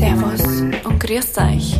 [0.00, 0.40] Servus
[0.84, 1.78] und grüßt euch,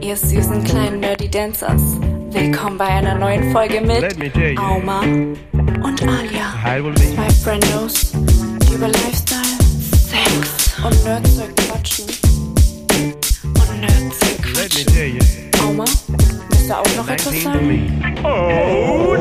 [0.00, 1.98] ihr süßen kleinen Nerdy Dancers.
[2.30, 4.58] Willkommen bei einer neuen Folge mit.
[4.58, 6.54] Auma und Alia.
[6.64, 9.42] Zwei Friendos, die über Lifestyle,
[10.00, 12.06] Sex und Nerdzeug quatschen.
[13.44, 15.20] Und Nerdzeug quatschen.
[15.62, 15.84] Auma,
[16.48, 17.66] willst du auch noch etwas 19 to sagen?
[17.66, 17.80] me.
[18.24, 19.14] Oh,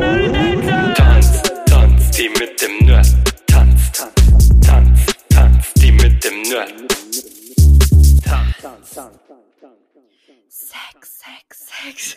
[0.95, 3.07] Tanz, tanz, die mit dem Nerd.
[3.47, 7.06] Tanz, tanz, tanz, tanz, die mit dem Nerd.
[10.49, 12.15] Sex, Sex, Sex.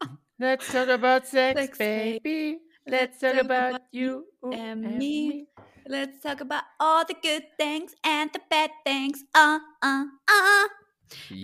[0.40, 2.58] Let's talk about sex, Sex, baby.
[2.86, 5.46] Let's talk about you and me.
[5.86, 9.22] Let's talk about all the good things and the bad things.
[9.34, 10.68] Uh, uh, uh.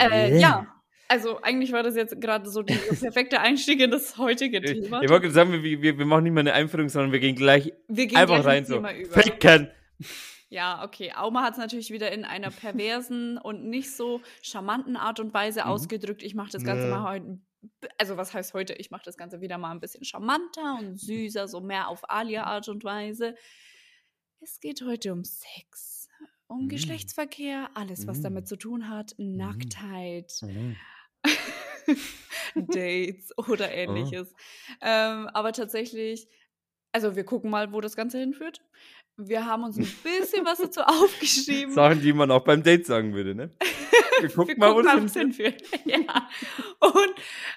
[0.00, 0.66] Äh, ja.
[1.06, 5.02] Also eigentlich war das jetzt gerade so der perfekte Einstieg in das heutige Ich, Thema.
[5.02, 7.73] ich wollte sagen, wir, wir, wir machen nicht mal eine Einführung, sondern wir gehen gleich
[7.87, 8.74] Wir gehen einfach gleich rein so.
[8.74, 9.23] Thema über.
[9.23, 9.70] Ficken!
[10.50, 11.12] Ja, okay.
[11.14, 12.50] Auma hat es natürlich wieder in einer
[12.98, 16.23] perversen und nicht so charmanten Art und Weise ausgedrückt.
[16.23, 16.90] Ich mache das Ganze Nee.
[16.90, 17.38] mal heute.
[17.98, 18.73] Also, was heißt heute?
[18.74, 22.68] Ich mache das Ganze wieder mal ein bisschen charmanter und süßer, so mehr auf Alia-Art
[22.68, 23.34] und Weise.
[24.40, 26.09] Es geht heute um Sex,
[26.48, 26.68] um Mm.
[26.68, 28.23] Geschlechtsverkehr, alles, was Mm.
[28.23, 30.76] damit zu tun hat, Nacktheit, Mhm.
[32.54, 34.34] Dates oder ähnliches.
[34.80, 36.28] Ähm, aber tatsächlich,
[36.93, 38.62] also wir gucken mal, wo das Ganze hinführt.
[39.16, 41.74] Wir haben uns ein bisschen was dazu aufgeschrieben.
[41.74, 43.50] Sachen, die man auch beim Date sagen würde, ne?
[44.20, 45.62] Wir gucken wir mal, gucken mal, wo hinführt.
[45.62, 45.62] hinführt.
[45.86, 46.28] ja.
[46.80, 47.14] Und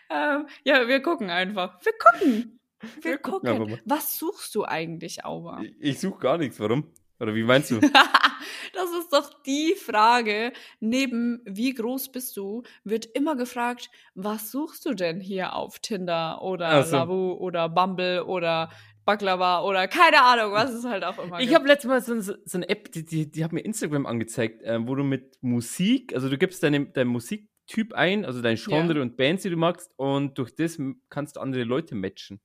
[0.10, 1.78] ähm, ja, wir gucken einfach.
[1.84, 2.60] Wir gucken.
[3.02, 3.82] Wir, Wir gucken gucken.
[3.84, 5.60] Was suchst du eigentlich, Auber?
[5.62, 6.86] Ich, ich suche gar nichts, warum?
[7.20, 7.80] Oder wie meinst du?
[7.80, 10.54] das ist doch die Frage.
[10.80, 16.42] Neben wie groß bist du, wird immer gefragt, was suchst du denn hier auf Tinder
[16.42, 16.96] oder Ach so.
[16.96, 18.70] Lavu oder Bumble oder
[19.06, 22.34] Baklava oder keine Ahnung, was es halt auch immer Ich habe letztes Mal so, so,
[22.46, 26.14] so eine App, die, die, die hat mir Instagram angezeigt, äh, wo du mit Musik,
[26.16, 29.02] also du gibst deine, deinen Musiktyp ein, also dein Genre Ja.
[29.02, 30.78] und Bands, die du magst, und durch das
[31.10, 32.40] kannst du andere Leute matchen.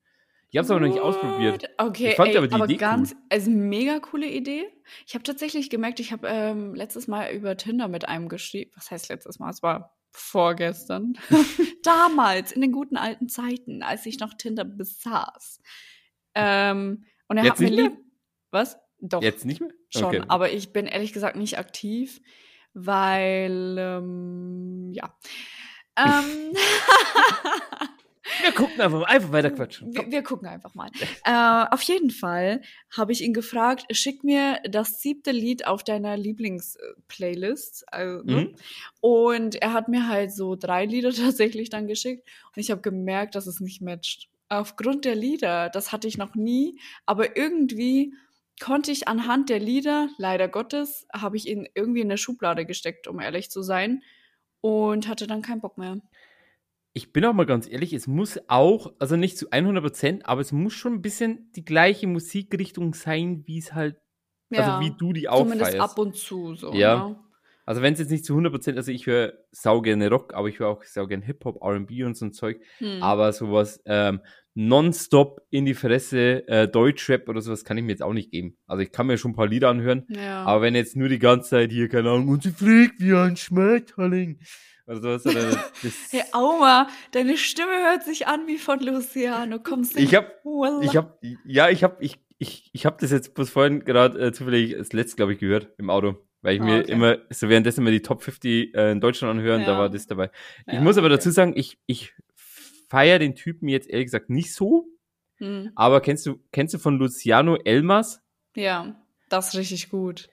[0.50, 1.68] Ich habe es aber noch nicht ausprobiert.
[1.76, 4.64] Okay, Ich fand ey, aber die aber Idee ganz, also mega coole Idee.
[5.06, 8.70] Ich habe tatsächlich gemerkt, ich habe ähm, letztes Mal über Tinder mit einem geschrieben.
[8.74, 9.50] Was heißt letztes Mal?
[9.50, 11.18] Es war vorgestern.
[11.82, 15.60] Damals, in den guten alten Zeiten, als ich noch Tinder besaß.
[16.38, 17.88] Ähm, und er Jetzt hat mir nicht mehr?
[17.90, 17.98] lieb.
[18.50, 18.78] Was?
[19.00, 19.22] Doch.
[19.22, 19.70] Jetzt nicht mehr?
[19.90, 20.22] Schon, Okay.
[20.28, 22.20] aber ich bin ehrlich gesagt nicht aktiv,
[22.74, 25.14] weil, ähm, ja.
[25.96, 26.54] Ähm,
[28.42, 29.92] Wir gucken einfach, einfach weiter quatschen.
[29.94, 30.90] wir, wir gucken einfach mal.
[31.24, 32.60] äh, auf jeden Fall
[32.94, 37.90] habe ich ihn gefragt, schick mir das siebte Lied auf deiner Lieblingsplaylist.
[37.92, 38.22] Also?
[38.24, 38.54] Mhm.
[39.00, 43.34] Und er hat mir halt so drei Lieder tatsächlich dann geschickt und ich habe gemerkt,
[43.34, 44.28] dass es nicht matcht.
[44.48, 48.14] Aufgrund der Lieder, das hatte ich noch nie, aber irgendwie
[48.60, 53.06] konnte ich anhand der Lieder, leider Gottes, habe ich ihn irgendwie in der Schublade gesteckt,
[53.06, 54.02] um ehrlich zu sein,
[54.60, 56.00] und hatte dann keinen Bock mehr.
[56.92, 60.40] Ich bin auch mal ganz ehrlich, es muss auch, also nicht zu 100 Prozent, aber
[60.40, 64.00] es muss schon ein bisschen die gleiche Musikrichtung sein, wie es halt,
[64.52, 65.92] also wie du die auch Zumindest feierst.
[65.92, 66.72] ab und zu so.
[66.72, 67.10] Ja.
[67.10, 67.27] Ne?
[67.68, 70.48] Also wenn es jetzt nicht zu 100 Prozent, also ich höre sau gerne Rock, aber
[70.48, 73.02] ich höre auch sau gerne Hip-Hop, R&B und so ein Zeug, Hm.
[73.02, 74.20] aber sowas ähm,
[74.54, 78.56] nonstop in die Fresse, äh, Deutschrap oder sowas kann ich mir jetzt auch nicht geben.
[78.66, 80.44] Also ich kann mir schon ein paar Lieder anhören, ja.
[80.44, 83.36] aber wenn jetzt nur die ganze Zeit hier, keine Ahnung, und sie fliegt wie ein
[83.36, 84.38] Schmetterling
[84.86, 85.50] oder sowas, oder
[85.82, 89.58] das, Hey, Auma, deine Stimme hört sich an wie von Luciano.
[89.62, 90.02] Komm, sing.
[90.02, 90.80] Ich hab- Voila.
[90.82, 94.32] Ich habe, ja, ich habe, ich, ich, ich habe das jetzt bloß vorhin gerade äh,
[94.32, 96.92] zufällig das letzte, glaube ich, gehört im Auto, weil ich Ah, mir okay.
[96.92, 99.78] immer so währenddessen immer die Top 50 äh, in Deutschland anhören, da Ja.
[99.78, 100.30] war das dabei.
[100.66, 101.16] Ich Ja, muss aber okay.
[101.16, 104.86] dazu sagen, ich, ich feiere den Typen jetzt ehrlich gesagt nicht so,
[105.38, 105.70] Hm.
[105.74, 108.20] aber kennst du, kennst du von Luciano Elmas?
[108.56, 108.96] Ja,
[109.28, 110.28] das ist richtig gut.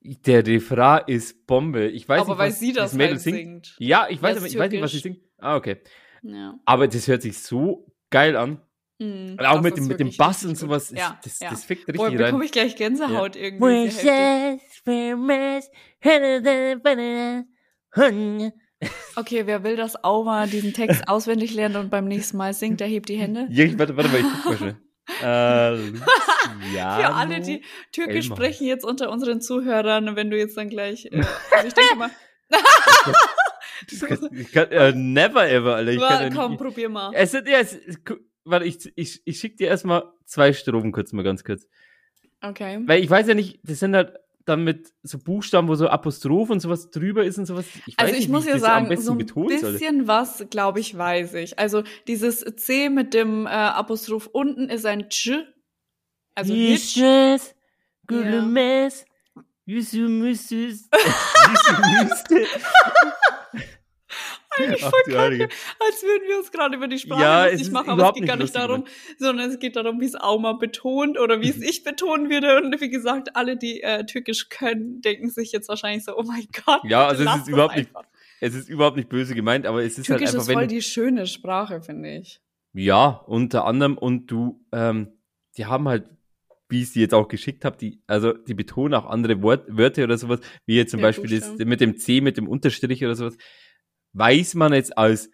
[0.00, 1.88] Der Refrain ist Bombe.
[1.88, 3.76] Ich weiß aber nicht, weil was sie das Mädel halt singt.
[3.78, 5.20] Ja, ich weiß, aber ich weiß nicht, was sie singt.
[5.38, 5.76] Ah, okay.
[6.22, 6.58] Ja.
[6.64, 8.60] Aber das hört sich so geil an.
[9.00, 10.90] Hm, Und auch das mit dem, mit dem Bass und sowas.
[10.90, 11.50] ist- Ja, das, ja.
[11.50, 12.26] das fickt Boah, richtig rein.
[12.26, 13.88] bekomme ich gleich Gänsehaut irgendwie.
[13.88, 14.58] die Hälfte.
[19.16, 22.86] Okay, wer will, dass Auma diesen Text auswendig lernt und beim nächsten Mal singt, der
[22.86, 23.46] hebt die Hände.
[23.50, 24.76] Ja, ich, warte, warte mal, ich guck mal schnell.
[25.22, 25.22] Äh.
[26.76, 27.62] Für alle, die
[27.92, 28.36] Türkisch Elmas.
[28.38, 32.10] sprechen jetzt unter unseren Zuhörern, wenn du jetzt dann gleich, äh, also ich denke mal,
[33.90, 35.92] Ich kann, ich kann, äh, never ever, Alter.
[35.92, 37.12] Ich kann Wa- ja komm, nicht, probier mal.
[37.14, 37.78] es sind, ja, es,
[38.50, 41.66] warte, ich, ich, ich schick dir erstmal zwei Strophen kurz mal ganz kurz.
[42.40, 42.80] Okay.
[42.86, 44.14] Weil ich weiß ja nicht, das sind halt
[44.44, 47.66] dann mit so Buchstaben, wo so Apostroph und sowas drüber ist und sowas.
[47.86, 49.72] Ich weiß Also nicht, ich wie muss ja sagen, so ein betonen soll.
[49.72, 51.58] bisschen was, glaube ich, weiß ich.
[51.58, 55.32] Also dieses C mit dem äh, Apostroph unten ist ein Ch.
[56.34, 56.54] Also
[59.68, 60.88] Yüzü müsüz,
[61.50, 61.72] Yüzü
[62.04, 62.46] müsste.
[64.58, 65.48] Eigentlich voll kacke,
[65.80, 68.28] als würden wir uns gerade über die Sprache Ja, lustig machen, aber es geht nicht
[68.28, 68.84] gar nicht darum,
[69.18, 72.62] sondern es geht darum, wie es Auma betont oder wie es ich betonen würde.
[72.62, 76.46] Und wie gesagt, alle, die äh, Türkisch können, denken sich jetzt wahrscheinlich so, oh mein
[76.64, 78.04] Gott, Ja, also es ist überhaupt nicht- einfach.
[78.40, 80.66] Es ist überhaupt nicht böse gemeint, aber es ist Türkisch halt einfach, ist wenn voll
[80.68, 82.40] du, die schöne Sprache, finde ich.
[82.72, 85.08] Ja, unter anderem und du, ähm,
[85.56, 86.08] die haben halt,
[86.68, 90.04] wie ich sie jetzt auch geschickt habe, die, also die betonen auch andere Wort, Wörter
[90.04, 93.16] oder sowas, wie jetzt zum Ja, Beispiel das, mit dem C, mit dem Unterstrich oder
[93.16, 93.36] sowas,
[94.12, 95.30] weiß man jetzt als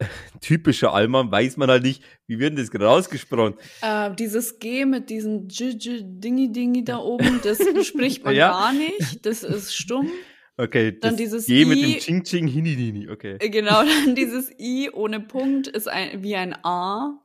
[0.40, 3.54] typischer Allmann, weiß man halt nicht, wie wird denn das gerade ausgesprochen?
[3.82, 8.50] Äh, dieses G mit diesem J, J, Dingi Dingi da oben, das spricht man Ja.
[8.50, 9.24] gar nicht.
[9.24, 10.10] Das ist stumm.
[10.56, 13.36] Okay, Dann dieses G mit I- dem Ching Ching Hini Hini, okay.
[13.40, 17.18] Äh, Genau, dann dieses I ohne Punkt ist ein, wie ein A.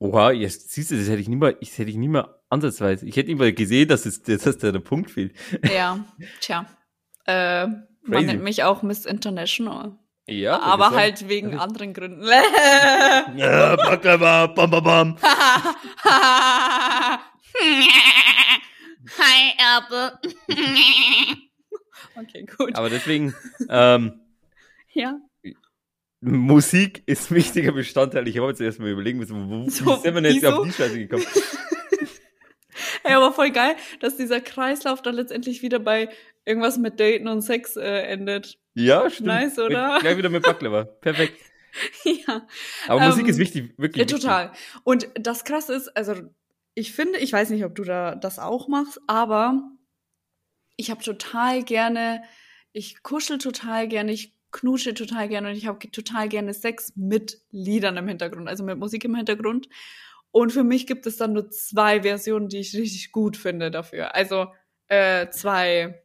[0.00, 3.06] Oha, jetzt siehst du, das hätte ich nie mal, ich hätte ich nie mal ansatzweise.
[3.06, 5.34] Ich hätte mal gesehen, dass es, dass da der Punkt fehlt.
[5.72, 6.04] Ja,
[6.40, 6.66] tja.
[7.26, 7.68] Äh,
[8.04, 8.26] man Crazy.
[8.26, 9.98] nennt mich auch Miss International.
[10.26, 12.24] Ja, aber halt wegen anderen Gründen.
[14.54, 15.18] bam, bam, bam.
[19.18, 20.18] Hi, Apple.
[22.16, 22.74] okay, gut.
[22.74, 23.34] Aber deswegen,
[23.68, 24.20] ähm,
[24.92, 25.18] Ja.
[26.20, 28.26] Musik ist ein wichtiger Bestandteil.
[28.26, 30.98] Ich habe jetzt erstmal überlegen müssen, wo, So, sind wir denn jetzt auf die Scheiße
[30.98, 31.26] gekommen?
[33.02, 36.08] Ey, aber voll geil, dass dieser Kreislauf dann letztendlich wieder bei
[36.44, 38.58] irgendwas mit Daten und Sex äh, endet.
[38.74, 39.28] Ja, stimmt.
[39.28, 39.98] Nice, oder?
[40.00, 40.84] Gleich wieder mit Baklava.
[41.00, 41.38] Perfekt.
[42.04, 42.46] ja.
[42.86, 44.02] Aber Ähm, Musik ist wichtig, wirklich.
[44.02, 44.22] Ja, wichtig.
[44.22, 44.52] total.
[44.84, 46.14] Und das Krasse ist, also
[46.74, 49.62] ich finde, ich weiß nicht, ob du da das auch machst, aber
[50.76, 52.22] ich habe total gerne,
[52.72, 57.40] ich kuschel total gerne, ich knusche total gerne und ich habe total gerne Sex mit
[57.50, 59.68] Liedern im Hintergrund, also mit Musik im Hintergrund.
[60.30, 64.14] Und für mich gibt es dann nur zwei Versionen, die ich richtig gut finde dafür.
[64.14, 64.46] Also
[64.88, 66.03] äh, zwei.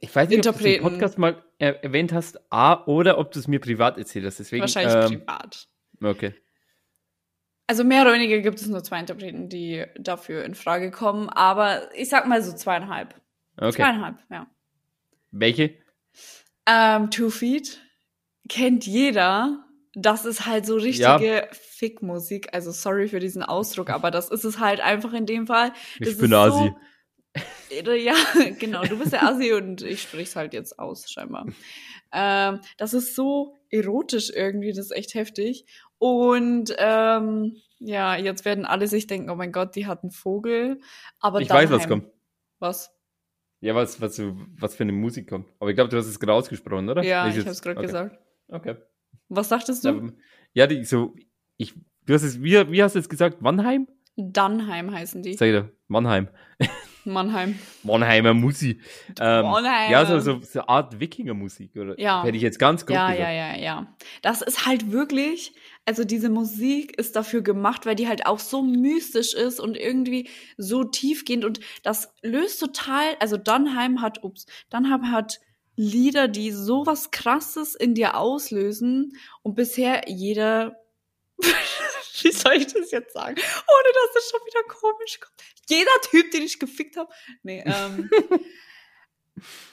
[0.00, 0.82] Ich weiß nicht, ob du Interpreten.
[0.82, 4.38] Podcast mal er erwähnt hast, A, oder ob du es mir privat erzählt hast.
[4.38, 5.68] Deswegen, wahrscheinlich ähm, privat.
[6.02, 6.34] Okay.
[7.66, 11.94] Also mehr oder weniger gibt es nur zwei Interpreten, die dafür in Frage kommen, aber
[11.94, 13.14] ich sag mal so zweieinhalb.
[13.58, 13.76] Okay.
[13.76, 14.46] Zweieinhalb, ja.
[15.30, 15.74] Welche?
[16.66, 17.80] Ähm, Two Feet
[18.48, 19.64] kennt jeder.
[19.94, 22.48] Das ist halt so richtige Fickmusik.
[22.52, 25.72] Also sorry für diesen Ausdruck, aber das ist es halt einfach in dem Fall.
[25.98, 26.68] Ich Das bin ist Asi.
[26.68, 26.76] So,
[27.70, 28.14] ja,
[28.58, 28.82] genau.
[28.82, 31.46] Du bist der Asi und ich sprich's halt jetzt aus, scheinbar.
[32.12, 35.64] Ähm, das ist so erotisch irgendwie, das ist echt heftig.
[35.98, 40.80] Und ähm, ja, jetzt werden alle sich denken, oh mein Gott, die hat einen Vogel.
[41.20, 42.08] Aber Ich weiß, was kommt.
[42.58, 42.90] Was?
[43.60, 44.20] Ja, was, was,
[44.58, 45.46] was für eine Musik kommt.
[45.60, 47.02] Aber ich glaube, du hast es gerade ausgesprochen, oder?
[47.02, 47.86] Ja, Welches- ich hab's gerade okay.
[47.86, 48.18] gesagt.
[48.48, 48.76] Okay.
[49.28, 49.88] Was sagtest du?
[49.88, 50.12] Ja,
[50.54, 51.14] ja, die, so,
[51.56, 51.74] ich,
[52.06, 53.40] du hast es, wie, wie hast du jetzt gesagt?
[53.42, 53.86] Mannheim?
[54.16, 55.34] Dannheim heißen die.
[55.34, 56.28] Sag ich doch, Mannheim.
[57.04, 57.58] Mannheim.
[57.82, 58.80] Mannheimer Musik.
[59.20, 59.90] Ähm, Mannheim.
[59.90, 61.98] ja, so, so, so eine Art Wikinger-Musik, oder?
[61.98, 62.22] Ja.
[62.24, 63.20] Hätte ich jetzt ganz grob Ja, gesagt.
[63.22, 63.96] ja, ja, ja.
[64.22, 65.54] Das ist halt wirklich,
[65.86, 70.28] also diese Musik ist dafür gemacht, weil die halt auch so mystisch ist und irgendwie
[70.56, 75.40] so tiefgehend und das löst total, also Dannheim hat, ups, Dannheim hat
[75.76, 79.12] Lieder, die sowas krasses in dir auslösen
[79.42, 80.76] und bisher jeder,
[82.22, 85.34] wie soll ich das jetzt sagen, ohne dass es schon wieder komisch kommt.
[85.68, 88.10] Jeder Typ, den ich gefickt habe, nee, ähm,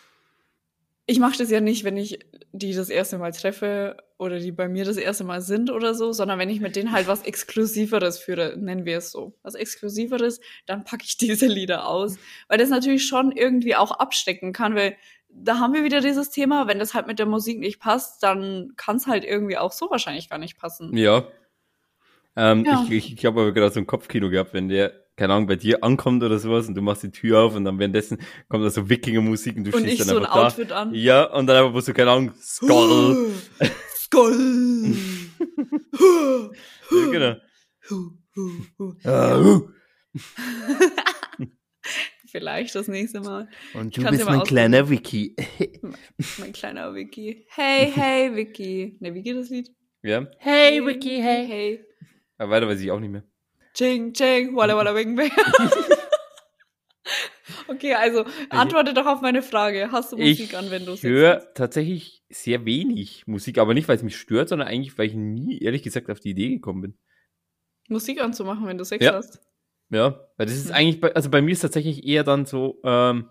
[1.10, 2.20] ich mache das ja nicht, wenn ich
[2.52, 6.12] die das erste Mal treffe oder die bei mir das erste Mal sind oder so,
[6.12, 9.34] sondern wenn ich mit denen halt was Exklusiveres führe, nennen wir es so.
[9.42, 12.18] Was Exklusiveres, dann packe ich diese Lieder aus.
[12.50, 14.98] Weil das natürlich schon irgendwie auch abstecken kann, weil
[15.30, 18.74] da haben wir wieder dieses Thema, wenn das halt mit der Musik nicht passt, dann
[18.76, 20.96] kann es halt irgendwie auch so wahrscheinlich gar nicht passen.
[20.98, 21.28] Ja.
[22.38, 22.84] Ähm, Ja.
[22.86, 25.56] Ich, ich, ich habe aber gerade so ein Kopfkino gehabt, wenn der, keine Ahnung, bei
[25.56, 28.70] dir ankommt oder sowas und du machst die Tür auf und dann währenddessen kommt da
[28.70, 30.46] so Wikinger-Musik und du Und stehst dann so ein einfach da.
[30.48, 30.94] Outfit an.
[30.94, 33.32] Ja, und dann einfach so, keine Ahnung, Skull.
[33.96, 34.96] Skull.
[36.92, 37.36] ja, genau.
[42.30, 43.48] Vielleicht das nächste Mal.
[43.74, 45.36] Und du bist mein kleiner Wiki.
[46.38, 47.46] Mein kleiner Vicky.
[47.50, 48.98] Hey, hey, Vicky.
[49.00, 49.72] Ne, wie geht das Lied?
[50.04, 51.48] ja, Hey, Vicky, hey.
[51.48, 51.86] Hey.
[52.38, 53.24] Aber weiter weiß ich auch nicht mehr.
[53.74, 55.32] Ching, ching, walla, walla, bing, bing.
[57.68, 59.90] okay, also antworte doch auf meine Frage.
[59.92, 63.88] Hast du Musik Ich an, wenn du Sex höre tatsächlich sehr wenig Musik, aber nicht,
[63.88, 66.82] weil es mich stört, sondern eigentlich, weil ich nie, ehrlich gesagt, auf die Idee gekommen
[66.82, 66.98] bin.
[67.90, 69.14] Musik anzumachen, wenn du Sex Ja.
[69.14, 69.40] hast?
[69.90, 70.76] Ja, weil das ist Hm.
[70.76, 73.30] eigentlich, bei, also bei mir ist tatsächlich eher dann so, ähm,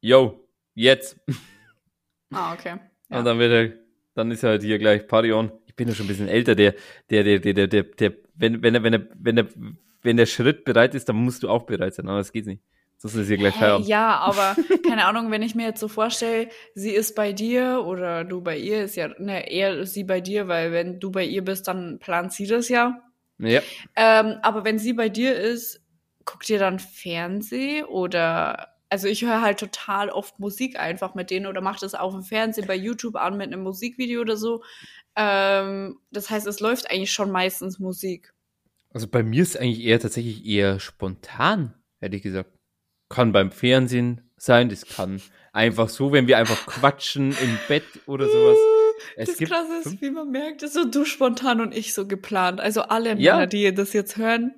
[0.00, 1.16] yo, jetzt.
[2.32, 2.80] Ah, okay.
[3.10, 3.18] Ja.
[3.20, 3.78] Und dann wird er,
[4.14, 5.52] dann ist er halt hier gleich Party on.
[5.76, 6.74] Ich bin ja schon ein bisschen älter, der,
[7.10, 9.46] der, der, der, der, der, der wenn, wenn er, wenn er, wenn er,
[10.00, 12.62] wenn der Schritt bereit ist, dann musst du auch bereit sein, anders geht's nicht.
[13.02, 13.86] Das ist hier gleich Feierabend.
[13.86, 14.56] ja, aber
[14.86, 18.56] keine Ahnung, wenn ich mir jetzt so vorstelle, sie ist bei dir oder du bei
[18.56, 21.98] ihr, ist ja, ne, eher sie bei dir, weil wenn du bei ihr bist, dann
[21.98, 23.02] plant sie das ja.
[23.38, 23.60] Ja.
[23.96, 25.82] Ähm, aber wenn sie bei dir ist,
[26.24, 31.46] guckt ihr dann Fernseh oder also ich höre halt total oft Musik einfach mit denen
[31.46, 34.62] oder mache das auf dem Fernsehen bei YouTube an mit einem Musikvideo oder so.
[35.16, 38.32] Ähm, das heißt, es läuft eigentlich schon meistens Musik.
[38.90, 42.50] Also bei mir ist eigentlich eher tatsächlich eher spontan, hätte ich gesagt.
[43.08, 48.26] Kann beim Fernsehen sein, das kann einfach so, wenn wir einfach quatschen im Bett oder
[48.28, 48.58] sowas.
[49.14, 52.06] Es das gibt Krasse ist, wie man merkt, ist so du spontan und ich so
[52.06, 52.60] geplant.
[52.62, 53.34] Also alle Ja.
[53.34, 54.54] Männer, die das jetzt hören,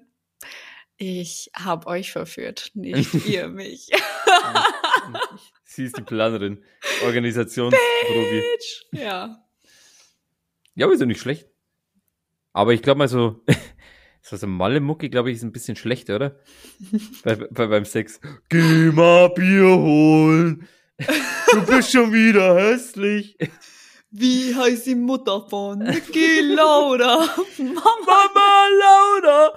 [0.96, 3.90] ich habe euch verführt, nicht ihr mich.
[5.64, 6.62] Sie ist die Planerin,
[7.04, 8.42] Organisationsprofi.
[8.92, 9.44] Ja.
[10.78, 11.48] Ja, ist ja nicht schlecht.
[12.52, 13.44] Aber ich glaube mal so,
[14.22, 16.36] so so Malle-Mucke, glaube ich, ist ein bisschen schlechter, oder?
[17.24, 18.20] bei, bei, beim Sex.
[18.48, 20.68] Geh mal Bier holen.
[21.52, 23.36] Du bist schon wieder hässlich.
[24.10, 27.28] Wie heißt die Mutter von Niki Laura?
[27.58, 27.74] Mama,
[28.06, 29.52] Mama Laura.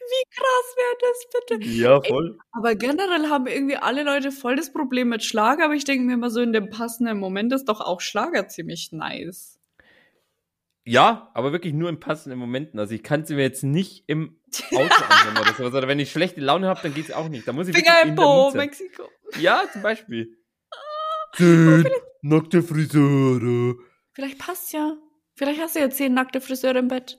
[0.00, 1.64] wie krass wäre das bitte?
[1.64, 2.38] Ja, voll.
[2.50, 6.14] Aber generell haben irgendwie alle Leute voll das Problem mit Schlager, aber ich denke mir
[6.14, 9.60] immer so, in dem passenden Moment ist doch auch Schlager ziemlich nice.
[10.84, 12.80] Ja, aber wirklich nur in passenden Momenten.
[12.80, 14.40] Also ich kann sie mir jetzt nicht im
[14.72, 15.74] Auto anhören oder sowas.
[15.74, 17.46] Oder wenn ich schlechte Laune habe, dann geht's auch nicht.
[17.46, 18.50] Da muss ich Finger im Po.
[18.50, 19.04] Mexiko.
[19.38, 20.39] Ja, zum Beispiel.
[21.36, 21.84] Zehn
[22.22, 23.76] nackte Friseure.
[24.12, 24.96] Vielleicht passt ja.
[25.34, 27.16] Vielleicht hast du ja zehn nackte Friseure im Bett.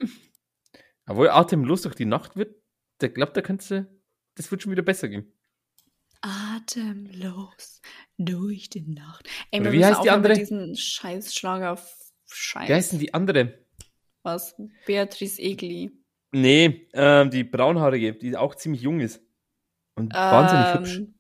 [1.08, 2.56] Obwohl atemlos durch die Nacht wird,
[3.02, 3.88] der glaubt, da kannst du,
[4.36, 5.34] das wird schon wieder besser gehen.
[6.22, 7.82] Atemlos
[8.18, 9.28] durch die Nacht.
[9.50, 10.40] Ey, Oder wir wie heißt die aufhören mit andere?
[10.40, 11.80] diesen Scheißschlager
[12.28, 12.70] Scheiß.
[12.70, 13.66] Wie heißt denn die andere?
[14.24, 14.56] Was?
[14.86, 15.92] Beatrice Egli.
[16.32, 19.22] Nee, ähm, die braunhaarige, die auch ziemlich jung ist.
[19.96, 21.12] Und wahnsinnig hübsch.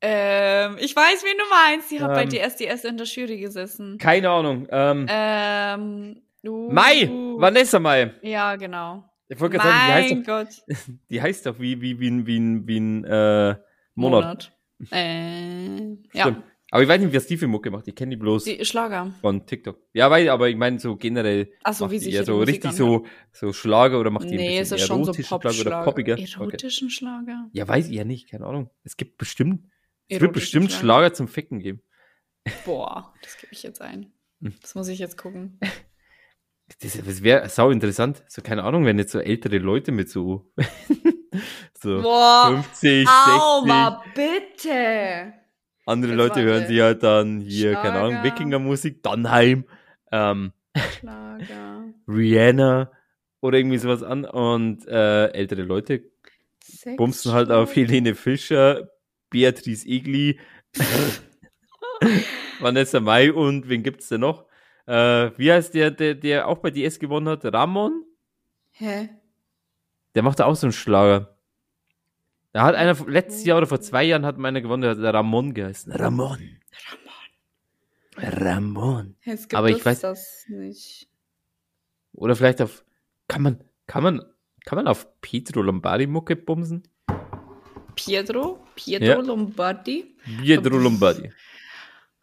[0.00, 1.90] Ähm, ich weiß, wen du meinst.
[1.90, 2.28] Die hat bei Ähm.
[2.28, 3.98] DSDS in der Jury gesessen.
[3.98, 4.66] Keine Ahnung.
[4.70, 7.08] Ähm, Ähm, uh, Mai!
[7.38, 8.12] Vanessa Mai!
[8.22, 9.04] Ja, genau.
[9.28, 10.76] Ich wollte gerade sagen, die heißt, mein doch, Gott.
[11.10, 13.56] die heißt doch wie, wie, wie, ein- wie, ein- wie ein äh,
[13.94, 14.52] Monat.
[14.92, 16.42] Äh, ja.
[16.70, 17.88] Aber ich weiß nicht, was die für Mucke macht.
[17.88, 19.12] Ich kenne die bloß die Schlager.
[19.22, 19.78] von TikTok.
[19.94, 21.50] Ja, weil, aber ich meine so generell.
[21.62, 24.60] Ach so, wie eher ihre so richtig so, so Schlager oder macht die Nee, ein
[24.62, 25.84] bisschen ist schon so erotischen Schlager oder Popschlager.
[25.84, 26.14] poppiger?
[26.14, 26.28] Okay.
[26.36, 27.48] Erotischen Schlager?
[27.52, 28.68] Ja, weiß ich ja nicht, keine Ahnung.
[28.84, 29.64] Es gibt bestimmt,
[30.08, 30.80] es wird bestimmt Schlager.
[30.80, 31.82] Schlager zum Ficken geben.
[32.64, 34.12] Boah, das gebe ich jetzt ein.
[34.40, 34.54] Hm.
[34.60, 35.58] Das muss ich jetzt gucken.
[36.80, 38.24] Das, das wäre sau interessant.
[38.28, 40.52] So, keine Ahnung, wenn jetzt so ältere Leute mit so,
[41.80, 45.32] so Boah, 50, au, 60, mal bitte.
[45.86, 48.24] andere Jetzt Leute hören sich halt dann hier, keine Ahnung, Schlager.
[48.24, 49.64] Wikingermusik, Dannheim,
[50.10, 51.84] ähm, Schlager.
[52.08, 52.90] Rihanna
[53.40, 56.02] oder irgendwie sowas an und äh, ältere Leute
[56.96, 57.74] bumsen halt auf.
[57.74, 58.90] Helene Fischer,
[59.30, 60.38] Beatrice Egli,
[62.60, 64.46] Vanessa Mai und wen gibt's denn noch?
[64.86, 67.44] Äh, wie heißt der, der, der auch bei DS gewonnen hat?
[67.44, 68.04] Ramon?
[68.72, 69.08] Hä?
[70.14, 71.36] Der macht da auch so einen Schlager.
[72.52, 75.52] Da hat einer letztes Jahr oder vor zwei Jahren hat meiner gewonnen, der hat Ramon
[75.54, 75.92] geheißen.
[75.92, 76.58] Ramon.
[78.16, 79.16] Ramon.
[79.20, 81.08] Hä, Es gibt Aber ich weiß- das nicht.
[82.14, 82.84] Oder vielleicht auf,
[83.28, 84.22] kann man, kann man,
[84.64, 86.84] kann man auf Pietro Lombardi Mucke bumsen?
[87.96, 88.64] Pietro?
[88.76, 89.16] Pietro Ja.
[89.20, 90.14] Lombardi?
[90.42, 91.32] Pietro Lombardi.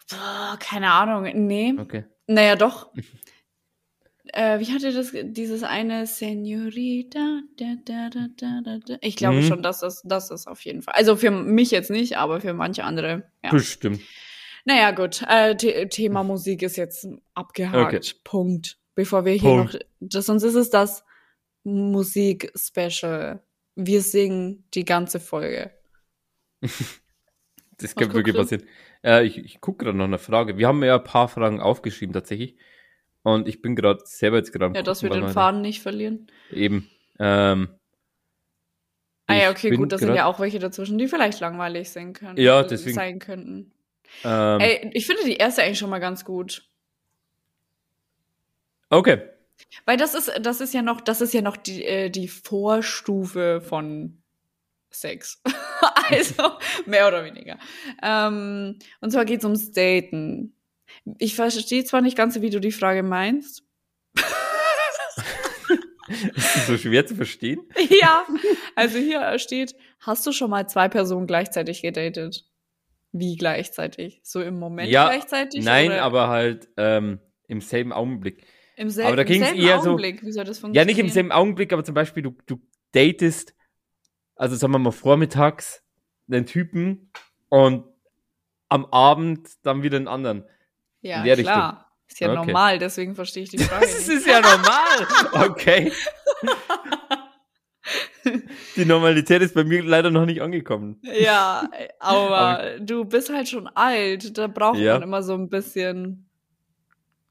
[0.10, 1.30] Boah, keine Ahnung.
[1.48, 1.74] Nee.
[1.78, 2.06] Okay.
[2.28, 2.92] Naja, doch.
[4.34, 7.42] äh, wie hatte das, dieses eine Senorita?
[7.58, 8.98] Da, da, da.
[9.02, 9.48] Ich glaube Mhm.
[9.48, 10.94] schon, dass das, das ist auf jeden Fall.
[10.96, 13.24] Also für mich jetzt nicht, aber für manche andere.
[13.44, 13.52] Ja.
[13.52, 14.00] Bestimmt.
[14.66, 15.22] Naja, gut.
[15.28, 17.94] Äh, The Thema Musik ist jetzt abgehakt.
[17.94, 18.16] Okay.
[18.24, 18.78] Punkt.
[18.96, 19.74] Bevor wir hier Punkt.
[19.74, 19.80] noch.
[20.00, 21.04] Das, sonst ist es das
[21.64, 23.42] Musik-Special.
[23.76, 25.72] Wir singen die ganze Folge.
[27.78, 28.64] Das kann Was wirklich passieren.
[29.04, 30.58] Äh, ich ich gucke gerade noch eine Frage.
[30.60, 32.56] Wir haben ja ein paar Fragen aufgeschrieben tatsächlich.
[33.24, 36.28] Und ich bin gerade selber jetzt gerade Ja, dass wir den Faden nicht verlieren.
[36.52, 36.90] Eben.
[37.20, 37.70] Ähm,
[39.26, 42.38] Ah ja, okay, gut, da sind ja auch welche dazwischen, die vielleicht langweilig sein können.
[42.38, 43.72] Ja, äh, deswegen- Sein könnten.
[44.24, 46.70] Ähm, Ey, ich finde die erste eigentlich schon mal ganz gut.
[48.90, 49.22] okay.
[49.86, 53.62] Weil das ist, das ist ja noch, das ist ja noch die, äh, die Vorstufe
[53.62, 54.22] von
[54.90, 55.42] Sex.
[56.10, 56.52] also,
[56.86, 57.58] mehr oder weniger.
[58.02, 60.56] Ähm, und zwar geht es ums Daten.
[61.18, 63.64] Ich verstehe zwar nicht ganz, wie du die Frage meinst.
[66.08, 67.62] Ist das so schwer zu verstehen?
[68.02, 68.26] ja,
[68.76, 72.46] also hier steht, hast du schon mal zwei Personen gleichzeitig gedatet?
[73.12, 74.20] Wie gleichzeitig?
[74.24, 75.64] So im Moment Ja, gleichzeitig?
[75.64, 78.46] Nein, oder aber halt ähm, im selben Augenblick.
[78.76, 80.24] Im selben, aber da im ging's selben eher so- Augenblick.
[80.26, 80.88] Wie soll das Ja, funktionieren?
[80.88, 82.60] nicht im selben Augenblick, aber zum Beispiel, du, du
[82.92, 83.54] datest,
[84.36, 85.84] also sagen wir mal vormittags
[86.30, 87.12] einen Typen
[87.50, 87.86] und
[88.70, 90.46] am Abend dann wieder einen anderen.
[91.02, 91.92] Ja, klar.
[92.08, 92.36] Ist ja Okay.
[92.48, 95.50] normal, deswegen verstehe ich die Frage Das ist ja normal.
[95.50, 95.92] Okay.
[98.78, 101.00] Die Normalität ist bei mir leider noch nicht angekommen.
[101.04, 104.38] Ja, aber, Aber du bist halt schon alt.
[104.38, 104.94] Da braucht Ja.
[104.94, 106.30] man immer so ein bisschen,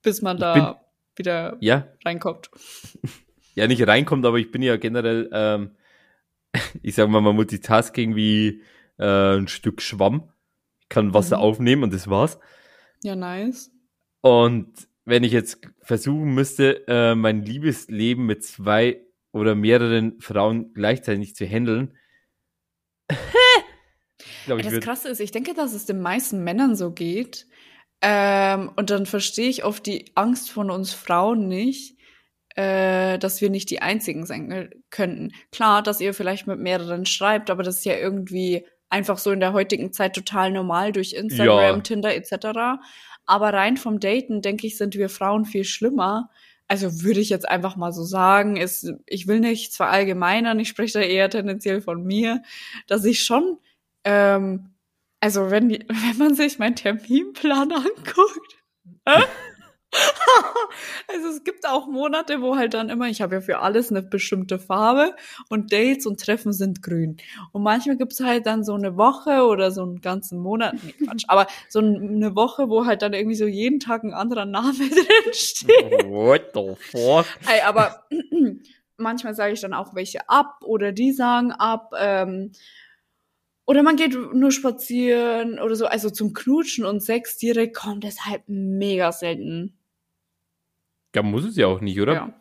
[0.02, 0.82] bis man da
[1.16, 2.50] wieder Ja, reinkommt.
[3.54, 5.70] ja nicht reinkommt, aber ich bin ja generell, ähm,
[6.82, 8.62] ich sag mal mal Multitasking wie
[8.98, 10.30] äh, ein Stück Schwamm.
[10.80, 11.42] Ich kann Wasser Mhm.
[11.42, 12.38] aufnehmen und das war's.
[13.02, 13.70] Ja, nice.
[14.20, 19.00] Und wenn ich jetzt versuchen müsste, äh, mein Liebesleben mit zwei
[19.32, 21.96] oder mehreren Frauen gleichzeitig zu handeln,
[24.46, 24.80] ich das.
[24.80, 27.46] Krasse ist, ich denke, dass es den meisten Männern so geht.
[28.02, 31.96] Ähm, und dann verstehe ich oft die Angst von uns Frauen nicht,
[32.56, 35.32] äh, dass wir nicht die Einzigen sein könnten.
[35.52, 39.40] Klar, dass ihr vielleicht mit mehreren schreibt, aber das ist ja irgendwie einfach so in
[39.40, 41.80] der heutigen Zeit total normal durch Instagram, Ja.
[41.80, 42.80] Tinder etc.
[43.24, 46.28] Aber rein vom Daten, denke ich, sind wir Frauen viel schlimmer.
[46.68, 51.00] Also würde ich jetzt einfach mal so sagen, ist, ich will nichts verallgemeinern, ich spreche
[51.00, 52.42] da eher tendenziell von mir,
[52.86, 53.58] dass ich schon
[54.04, 54.71] ähm,
[55.22, 58.58] also wenn, die- wenn man sich meinen Terminplan anguckt.
[59.06, 59.22] äh?
[61.12, 64.00] also es gibt auch Monate, wo halt dann immer, ich habe ja für alles eine
[64.02, 65.14] bestimmte Farbe
[65.50, 67.18] und Dates und Treffen sind grün.
[67.52, 71.24] Und manchmal gibt's halt dann so eine Woche oder so einen ganzen Monat, nee Quatsch,
[71.28, 74.72] aber so ein- eine Woche, wo halt dann irgendwie so jeden Tag ein anderer Name
[74.78, 76.04] drin steht.
[76.06, 77.26] What the fuck?
[77.46, 78.06] Ey, aber
[78.96, 81.92] manchmal sage ich dann auch welche ab oder die sagen ab.
[81.98, 82.52] Ähm,
[83.66, 85.86] oder man geht nur spazieren oder so.
[85.86, 89.74] Also zum Knutschen und Sex direkt kommt es halt mega selten.
[91.14, 92.12] Ja, muss es ja auch nicht, oder?
[92.14, 92.40] Ja.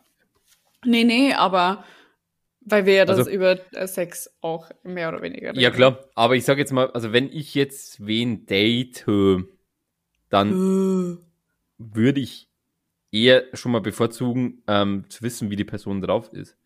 [0.84, 1.84] Nee, nee, aber
[2.60, 5.60] weil wir ja das Also- über äh, Sex auch mehr oder weniger reden.
[5.60, 6.08] Ja, klar.
[6.14, 9.04] Aber ich sag jetzt mal, also wenn ich jetzt wen date,
[10.28, 11.18] dann Äh,
[11.78, 12.48] würde ich
[13.10, 16.56] eher schon mal bevorzugen, ähm, zu wissen, wie die Person drauf ist.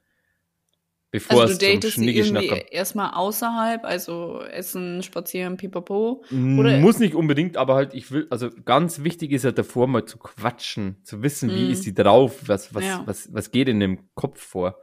[1.12, 6.24] Bevor Also du es zum datest sie irgendwie erstmal außerhalb, also essen, spazieren, pipapo.
[6.30, 10.04] oder- Muss nicht unbedingt, aber halt, ich will, also ganz wichtig ist halt davor mal
[10.04, 11.70] zu quatschen, zu wissen, wie Mm.
[11.70, 13.02] ist sie drauf, was, was, Ja.
[13.06, 14.78] was, was geht in dem Kopf vor.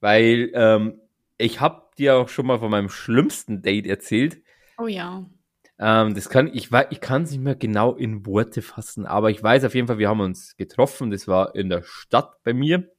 [0.00, 1.00] Weil ähm,
[1.38, 4.40] ich habe dir auch schon mal von meinem schlimmsten Date erzählt.
[4.78, 5.28] Oh ja.
[5.80, 9.30] Ähm, das kann, ich weiß, ich kann es nicht mehr genau in Worte fassen, aber
[9.30, 11.10] ich weiß auf jeden Fall, wir haben uns getroffen.
[11.10, 12.90] Das war in der Stadt bei mir.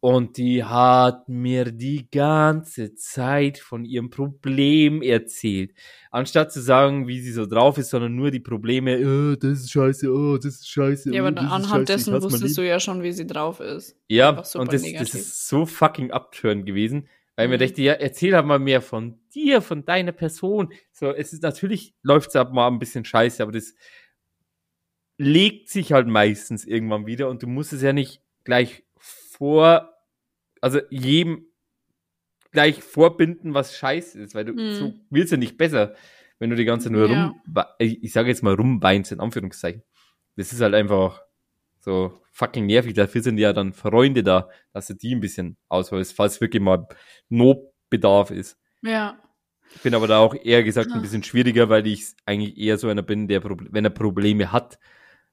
[0.00, 5.72] Und die hat mir die ganze Zeit von ihrem Problem erzählt.
[6.12, 9.72] Anstatt zu sagen, wie sie so drauf ist, sondern nur die Probleme, oh, das ist
[9.72, 11.12] scheiße, oh, das ist scheiße.
[11.12, 13.96] Ja, oh, aber ist anhand dessen wusstest du ja schon, wie sie drauf ist.
[14.06, 17.68] Ja, und das, das ist so fucking abtörend gewesen, weil ich mir Mhm.
[17.68, 20.72] dachte, ja, erzähl halt mal mehr von dir, von deiner Person.
[20.92, 23.74] So, es ist natürlich, läuft's ab mal ein bisschen scheiße, aber das
[25.16, 28.84] legt sich halt meistens irgendwann wieder und du musst es ja nicht gleich
[29.38, 29.94] vor,
[30.60, 31.46] also jedem
[32.50, 34.74] gleich vorbinden, was scheiße ist, weil du Mhm.
[34.74, 35.94] so willst ja nicht besser,
[36.38, 37.26] wenn du die ganze Zeit nur Ja.
[37.26, 39.82] rum, ich sage jetzt mal rumweinst, in Anführungszeichen.
[40.36, 41.20] Das ist halt einfach
[41.80, 42.94] so fucking nervig.
[42.94, 46.86] Dafür sind ja dann Freunde da, dass du die ein bisschen ausholst, falls wirklich mal
[47.28, 48.58] Notbedarf ist.
[48.82, 49.18] Ja.
[49.74, 52.88] Ich bin aber da auch eher gesagt ein bisschen schwieriger, weil ich eigentlich eher so
[52.88, 54.78] einer bin, der, Proble- wenn er Probleme hat,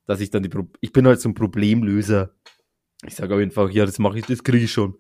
[0.06, 2.36] dass ich dann die, Pro ich bin halt so ein Problemlöser.
[3.04, 4.98] Ich sage einfach, ja, das mache ich, das kriege ich schon.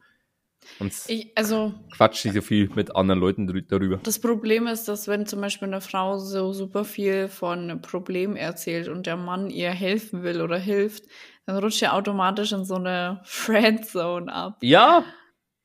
[0.79, 3.97] Und Ich, also quatsch nicht so viel mit anderen Leuten darüber.
[3.97, 8.35] das Problem ist, dass wenn zum Beispiel eine Frau so super viel von einem Problem
[8.35, 11.05] erzählt und der Mann ihr helfen will oder hilft,
[11.45, 14.57] dann rutscht er automatisch in so eine Friendzone ab.
[14.61, 15.05] Ja,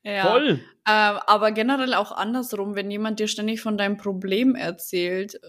[0.02, 0.30] Ja.
[0.30, 0.60] voll.
[0.88, 5.40] Ähm, aber generell auch andersrum, wenn jemand dir ständig von deinem Problem erzählt,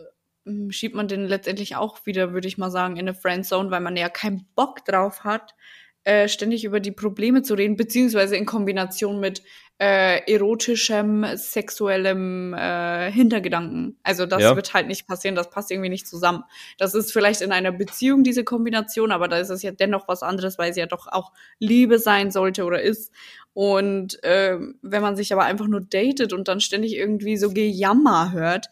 [0.46, 3.82] äh, schiebt man den letztendlich auch wieder, würde ich mal sagen, in eine Friendzone, weil
[3.82, 5.54] man ja keinen Bock drauf hat,
[6.04, 9.44] äh, ständig über die Probleme zu reden, beziehungsweise in Kombination mit
[9.80, 13.98] äh, erotischem, sexuellem äh, Hintergedanken.
[14.04, 14.56] Also das Ja.
[14.56, 16.44] wird halt nicht passieren, das passt irgendwie nicht zusammen.
[16.78, 20.22] Das ist vielleicht in einer Beziehung diese Kombination, aber da ist es ja dennoch was
[20.22, 23.12] anderes, weil es ja doch auch Liebe sein sollte oder ist.
[23.54, 28.34] Und ähm, wenn man sich aber einfach nur datet und dann ständig irgendwie so Gejammer
[28.34, 28.68] hört,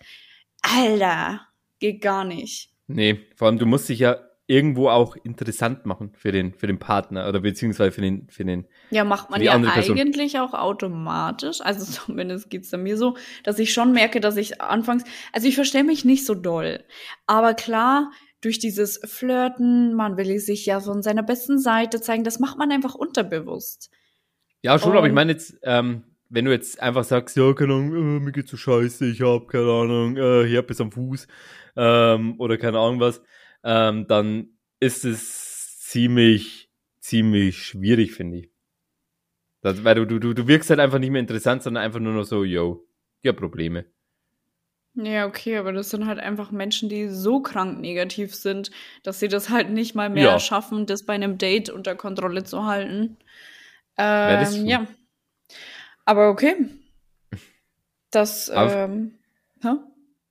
[0.61, 1.41] Alter,
[1.79, 2.71] geht gar nicht.
[2.87, 4.17] Nee, vor allem du musst dich ja
[4.49, 8.65] irgendwo auch interessant machen für den, für den Partner oder beziehungsweise für den, für den.
[8.89, 9.99] Ja, macht man ja andere Person.
[9.99, 11.61] eigentlich auch automatisch.
[11.61, 15.53] Also zumindest geht's da mir so, dass ich schon merke, dass ich anfangs, also ich
[15.53, 16.83] verstehe mich nicht so doll.
[17.27, 22.39] Aber klar, durch dieses Flirten, man will sich ja von seiner besten Seite zeigen, das
[22.39, 23.91] macht man einfach unterbewusst.
[24.63, 27.73] Ja, schon, aber ich Und- meine jetzt, ähm, wenn du jetzt einfach sagst, ja, keine
[27.73, 31.27] Ahnung, äh, mir geht's so scheiße, ich hab keine Ahnung, äh, Herpes am Fuß
[31.77, 33.21] ähm, oder keine Ahnung was,
[33.63, 36.69] ähm, dann ist es ziemlich,
[36.99, 38.51] ziemlich schwierig, finde ich.
[39.61, 42.23] Das, weil du, du, du, wirkst halt einfach nicht mehr interessant, sondern einfach nur noch
[42.23, 42.87] so, yo,
[43.21, 43.85] ja, Probleme.
[44.95, 48.71] Ja, okay, aber das sind halt einfach Menschen, die so krank negativ sind,
[49.03, 50.39] dass sie das halt nicht mal mehr Ja.
[50.39, 53.17] schaffen, das bei einem Date unter Kontrolle zu halten.
[53.97, 54.87] Ja, Ähm, ja.
[56.05, 56.55] Aber okay.
[58.11, 59.19] Das, Aber- ähm,
[59.61, 59.69] hä?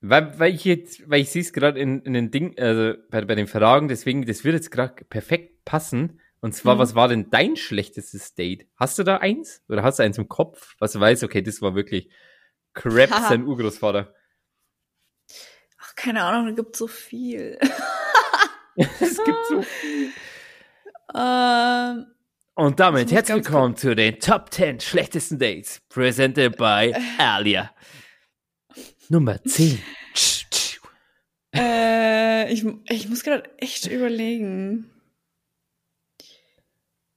[0.01, 3.25] Weil, weil ich jetzt, weil ich sehe es gerade in, in den Ding, also bei,
[3.25, 6.21] bei den Fragen, deswegen, das wird jetzt gerade perfekt passen.
[6.41, 6.79] Und zwar, Mhm.
[6.79, 8.67] was war denn dein schlechtestes Date?
[8.77, 9.63] Hast du da eins?
[9.69, 10.77] Oder hast du eins im Kopf?
[10.79, 12.11] Was du weißt, okay, das war wirklich
[12.75, 14.15] crap, sein Urgroßvater.
[15.81, 17.59] Ach, keine Ahnung, da gibt so viel.
[18.77, 19.65] es gibt so.
[21.19, 22.07] ähm,
[22.55, 25.81] Und damit herzlich willkommen zu den Top 10 schlechtesten Dates.
[25.89, 27.71] Presented by Alia.
[29.11, 29.79] Nummer 10.
[30.13, 30.81] Tsch, tsch.
[31.55, 34.91] Äh, ich, ich muss gerade echt überlegen.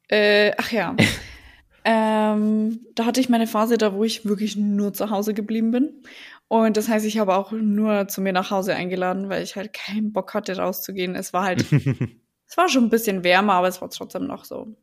[0.08, 0.95] Äh, ach ja.
[1.86, 6.04] ähm, da hatte ich meine Phase da, wo ich wirklich nur zu Hause geblieben bin.
[6.47, 9.73] Und das heißt, ich habe auch nur zu mir nach Hause eingeladen, weil ich halt
[9.73, 11.15] keinen Bock hatte, rauszugehen.
[11.15, 11.65] Es war halt,
[12.47, 14.75] es war schon ein bisschen wärmer, aber es war trotzdem noch so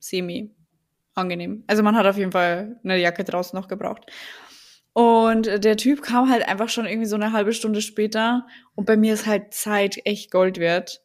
[0.00, 0.50] semi
[1.14, 1.62] angenehm.
[1.66, 4.06] Also man hat auf jeden Fall eine Jacke draußen noch gebraucht.
[4.98, 8.48] Und der Typ kam halt einfach schon irgendwie so eine halbe Stunde später.
[8.74, 11.02] Und bei mir ist halt Zeit echt Gold wert.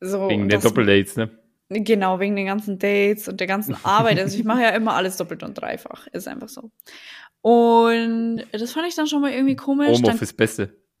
[0.00, 1.30] So, Wegen der Doppeldates, ne?
[1.70, 4.18] Genau, wegen den ganzen Dates und der ganzen Arbeit.
[4.20, 6.08] Also ich mache ja immer alles doppelt und dreifach.
[6.08, 6.72] Ist einfach so.
[7.40, 9.96] Und das fand ich dann schon mal irgendwie komisch.
[9.96, 10.76] Homeoffice Beste.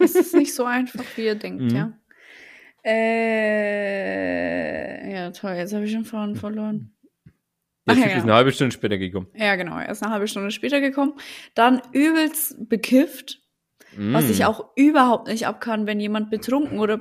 [0.00, 1.76] ist es nicht so einfach, wie ihr denkt, Mhm.
[1.76, 1.92] ja.
[3.62, 4.32] Äh,
[5.12, 6.92] ja, toll, jetzt habe ich schon Faden verloren.
[7.94, 8.24] Der Ach ja, Typ ist genau.
[8.24, 9.28] eine halbe Stunde später gekommen.
[9.34, 11.14] Ja, genau, er ist eine halbe Stunde später gekommen.
[11.54, 13.40] Dann übelst bekifft,
[13.96, 14.30] was Mm.
[14.30, 17.00] ich auch überhaupt nicht abkann, wenn jemand betrunken oder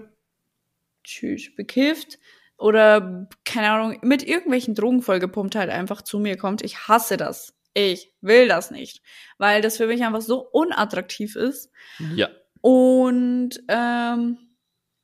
[1.04, 2.18] tschüss, bekifft
[2.58, 6.64] oder, keine Ahnung, mit irgendwelchen Drogen vollgepumpt halt einfach zu mir kommt.
[6.64, 7.54] Ich hasse das.
[7.76, 9.02] Ich will das nicht,
[9.38, 11.70] weil das für mich einfach so unattraktiv ist.
[12.16, 12.28] Ja.
[12.62, 14.38] Und ähm,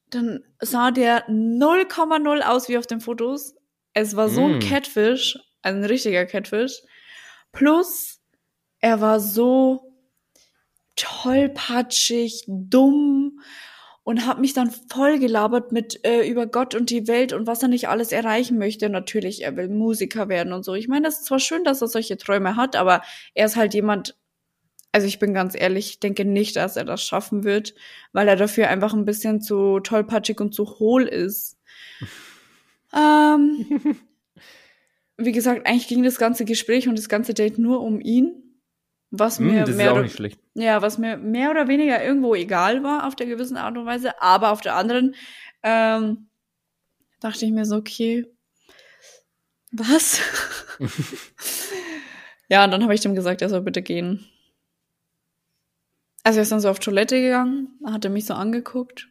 [0.09, 3.55] dann sah der 0,0 aus wie auf den Fotos.
[3.93, 4.59] Es war so ein Mm.
[4.59, 6.84] Catfish, also ein richtiger Catfish.
[7.51, 8.21] Plus,
[8.80, 9.93] er war so
[10.95, 13.41] tollpatschig, dumm
[14.04, 17.63] und hat mich dann voll gelabert mit äh, über Gott und die Welt und was
[17.63, 18.89] er nicht alles erreichen möchte.
[18.89, 20.75] Natürlich, er will Musiker werden und so.
[20.75, 23.01] Ich meine, das ist zwar schön, dass er solche Träume hat, aber
[23.34, 24.15] er ist halt jemand,
[24.91, 27.73] also ich bin ganz ehrlich, ich denke nicht, dass er das schaffen wird,
[28.13, 31.58] weil er dafür einfach ein bisschen zu tollpatschig und zu hohl ist.
[32.93, 33.65] ähm,
[35.17, 38.41] wie gesagt, eigentlich ging das ganze Gespräch und das ganze Date nur um ihn.
[39.12, 40.10] Was Mm, mir mehr oder,
[40.56, 44.21] ja, was mir mehr oder weniger irgendwo egal war auf der gewissen Art und Weise,
[44.21, 45.15] aber auf der anderen
[45.63, 46.28] ähm,
[47.21, 48.25] dachte ich mir so, okay,
[49.71, 50.19] was?
[52.49, 54.25] ja, und dann habe ich dem gesagt, er soll bitte gehen.
[56.23, 59.10] Also er ist dann so auf Toilette gegangen, hat er mich so angeguckt.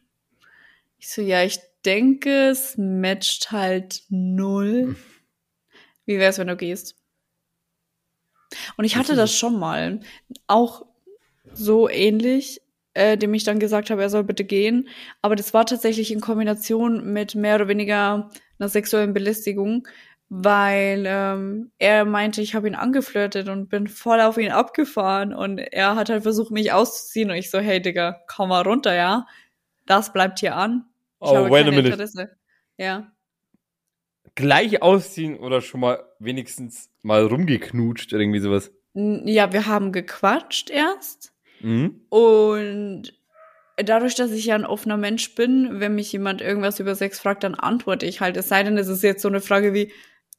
[0.99, 4.95] Ich so, ja, ich denke, es matcht halt null.
[6.05, 6.95] Wie wär's, wenn du gehst?
[8.77, 9.37] Und ich hatte das es.
[9.37, 9.99] schon mal,
[10.47, 10.85] auch
[11.53, 12.61] so ähnlich,
[12.93, 14.87] äh, dem ich dann gesagt habe, er soll bitte gehen.
[15.21, 19.87] Aber das war tatsächlich in Kombination mit mehr oder weniger einer sexuellen Belästigung,
[20.29, 25.59] weil ähm, er meinte, ich habe ihn angeflirtet und bin voll auf ihn abgefahren und
[25.59, 29.27] er hat halt versucht, mich auszuziehen und ich so, hey Digga, komm mal runter, ja.
[29.85, 30.85] Das bleibt hier an.
[31.21, 31.89] Ich Oh, wait a minute.
[31.89, 32.31] Interesse.
[32.77, 33.11] Ja.
[34.35, 38.71] Gleich ausziehen oder schon mal wenigstens mal rumgeknutscht oder irgendwie sowas.
[38.93, 41.33] Ja, wir haben gequatscht erst.
[41.61, 42.01] Mhm.
[42.09, 43.13] Und
[43.77, 47.43] dadurch, dass ich ja ein offener Mensch bin, wenn mich jemand irgendwas über Sex fragt,
[47.43, 48.37] dann antworte ich halt.
[48.37, 49.91] Es sei denn, es ist jetzt so eine Frage wie,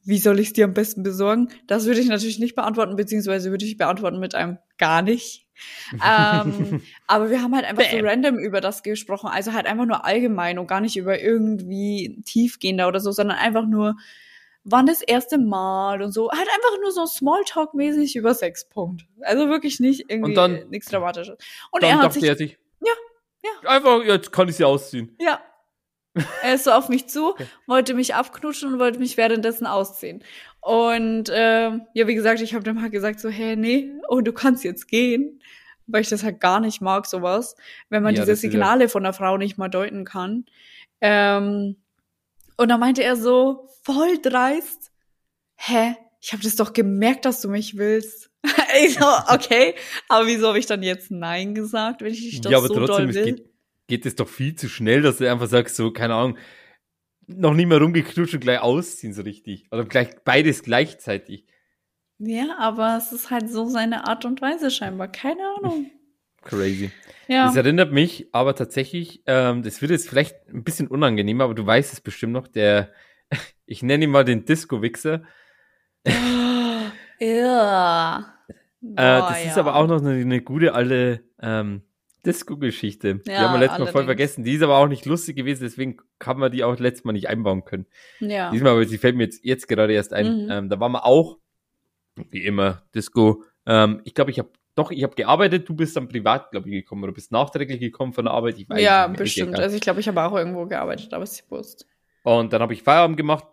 [0.03, 1.49] wie soll ich es dir am besten besorgen?
[1.67, 5.46] Das würde ich natürlich nicht beantworten, beziehungsweise würde ich beantworten mit einem gar nicht.
[6.03, 8.05] Ähm, aber wir haben halt einfach so Bam.
[8.05, 9.27] random über das gesprochen.
[9.29, 13.65] Also halt einfach nur allgemein und gar nicht über irgendwie tiefgehender oder so, sondern einfach
[13.65, 13.95] nur,
[14.63, 16.29] wann das erste Mal und so.
[16.31, 19.05] Halt einfach nur so Smalltalk-mäßig über Sex, Punkt.
[19.21, 21.37] Also wirklich nicht irgendwie Und dann- nichts Dramatisches.
[21.71, 22.91] Und Dann er hat dachte sich, er sich, Ja,
[23.43, 23.69] ja.
[23.69, 25.15] Einfach, jetzt kann ich sie ausziehen.
[25.19, 25.39] ja.
[26.41, 27.35] Er ist so auf mich zu,
[27.67, 30.23] wollte mich abknutschen und wollte mich währenddessen ausziehen.
[30.61, 34.33] Und ähm, ja, wie gesagt, ich habe dem halt gesagt so, hey, nee, oh, du
[34.33, 35.41] kannst jetzt gehen,
[35.85, 37.55] weil ich das halt gar nicht mag, sowas,
[37.89, 40.45] wenn man Ja, diese ist ja- Signale von der Frau nicht mal deuten kann.
[40.99, 41.77] Ähm,
[42.57, 44.91] und dann meinte er so, voll dreist,
[45.55, 45.95] hä?
[46.19, 48.31] Ich habe das doch gemerkt, dass du mich willst.
[48.83, 49.75] ich so, okay,
[50.09, 52.73] aber wieso habe ich dann jetzt Nein gesagt, wenn ich dich doch ja, aber so
[52.73, 53.35] trotzdem, doll will?
[53.35, 53.49] geht,
[53.87, 56.37] geht es doch viel zu schnell, dass du einfach sagst, so, keine Ahnung,
[57.27, 59.67] noch nie mehr rumgeknutscht und gleich ausziehen, so richtig.
[59.71, 61.45] Oder gleich beides gleichzeitig.
[62.19, 65.09] Ja, aber es ist halt so seine Art und Weise scheinbar.
[65.09, 65.91] Keine Ahnung.
[66.41, 66.91] Crazy.
[67.27, 67.47] Ja.
[67.47, 71.65] Das erinnert mich aber tatsächlich, ähm, das wird jetzt vielleicht ein bisschen unangenehm, aber du
[71.65, 72.91] weißt es bestimmt noch, der,
[73.65, 75.23] ich nenne ihn mal den Disco-Wichser.
[77.19, 78.33] ja.
[78.81, 79.61] Äh, Boah, das ist ja.
[79.61, 81.81] aber auch noch eine, eine gute alte ähm,
[82.27, 83.15] Disco-Geschichte.
[83.25, 84.43] die Ja, haben wir letztes Mal voll vergessen.
[84.43, 87.29] Die ist aber auch nicht lustig gewesen, deswegen kann man die auch letztes Mal nicht
[87.29, 87.87] einbauen können.
[88.19, 88.51] Ja.
[88.51, 90.43] Diesmal, aber sie fällt mir jetzt, jetzt gerade erst ein.
[90.45, 90.51] Mhm.
[90.51, 91.39] Ähm, da waren wir auch,
[92.29, 93.43] wie immer, Disco.
[93.65, 96.75] Ähm, ich glaube, ich habe doch, ich habe gearbeitet, du bist dann privat, glaube ich,
[96.75, 98.59] gekommen oder bist nachträglich gekommen von der Arbeit.
[98.59, 99.49] Ich weiß Ja, nicht bestimmt.
[99.53, 99.63] egal.
[99.63, 101.87] Also ich glaube, ich habe auch irgendwo gearbeitet, aber es ist bewusst.
[102.21, 103.45] Und dann habe ich Feierabend gemacht.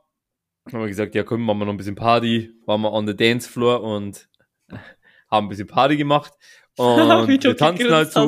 [0.70, 2.50] Haben wir gesagt, ja komm, machen wir noch ein bisschen Party.
[2.66, 4.28] Waren wir on the dance floor und
[5.30, 6.32] haben ein bisschen Party gemacht.
[7.22, 8.20] Und wir tanzen halt so.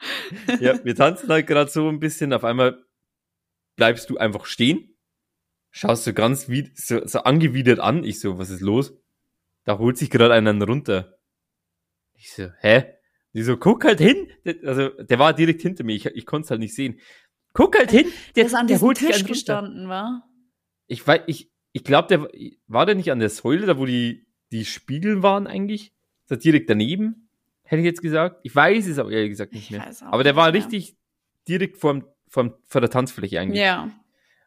[0.60, 2.32] Ja, wir tanzen halt gerade so ein bisschen.
[2.32, 2.84] Auf einmal
[3.76, 4.96] bleibst du einfach stehen.
[5.70, 8.04] Schaust du ganz wie, so, so angewidert an.
[8.04, 8.92] Ich so, was ist los?
[9.64, 11.16] Da holt sich gerade einen runter.
[12.16, 12.84] Ich so, hä?
[13.32, 14.28] Die so, guck halt hin.
[14.44, 15.96] Der- Also, der war direkt hinter mir.
[15.96, 17.00] Ich, ich konnte es halt nicht sehen.
[17.54, 18.06] Guck halt hin.
[18.36, 20.28] Der ist an diesem sich Tisch gestanden, war?
[20.86, 22.28] Ich weiß, ich, ich glaube, der
[22.68, 25.92] war- der nicht an der Säule, da wo die, die Spiegel waren eigentlich?
[26.24, 27.23] Ist er direkt daneben?
[27.64, 28.40] Hätte ich jetzt gesagt.
[28.42, 29.90] Ich weiß es aber ehrlich gesagt nicht Ich mehr.
[30.10, 30.54] Aber der nicht war mehr.
[30.54, 30.96] richtig
[31.48, 33.60] direkt vorm, vorm, vor der Tanzfläche eigentlich.
[33.60, 33.90] Ja.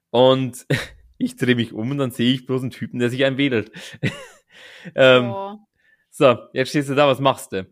[0.09, 0.65] Und
[1.17, 3.71] ich drehe mich um und dann sehe ich bloß einen Typen, der sich einwedelt.
[4.95, 5.57] ähm, oh.
[6.09, 7.67] So, jetzt stehst du da, was machst du?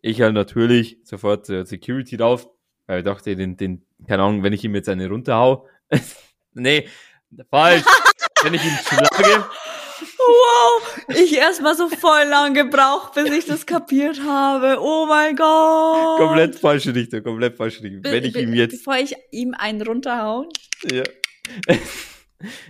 [0.00, 2.48] Ich halt natürlich sofort zur Security drauf,
[2.86, 5.66] weil ich dachte, den, den, keine Ahnung, wenn ich ihm jetzt eine runterhau.
[6.52, 6.88] nee,
[7.50, 7.84] falsch.
[8.42, 9.46] wenn ich ihn schlage,
[10.18, 14.78] Wow, ich erstmal so voll lang gebraucht, bis ich das kapiert habe.
[14.80, 16.18] Oh mein Gott.
[16.18, 18.02] komplett falsche Richtung, komplett falsche Richtung.
[18.02, 20.48] Be- Wenn ich ihm jetzt, Bevor ich ihm einen runterhauen.
[20.90, 21.02] ja.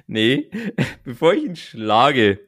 [0.06, 0.50] nee,
[1.04, 2.40] bevor ich ihn schlage,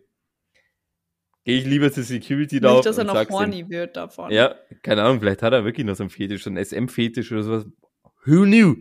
[1.44, 3.34] gehe ich lieber zur Security drauf Nicht, dass er noch sag's ihm.
[3.36, 4.30] horny wird davon.
[4.32, 7.42] Ja, keine Ahnung, vielleicht hat er wirklich noch so einen Fetisch, so einen SM-Fetisch oder
[7.42, 7.66] sowas.
[8.24, 8.74] Who knew?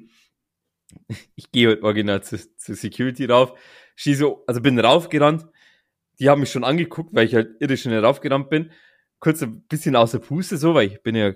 [1.35, 3.53] Ich gehe halt original zur, zur Security rauf,
[3.95, 5.45] schieße, so- also bin raufgerannt.
[6.19, 8.71] Die haben mich schon angeguckt, weil ich halt irre schnell raufgerannt bin.
[9.19, 11.33] Kurz ein bisschen außer Puste so, weil ich bin ja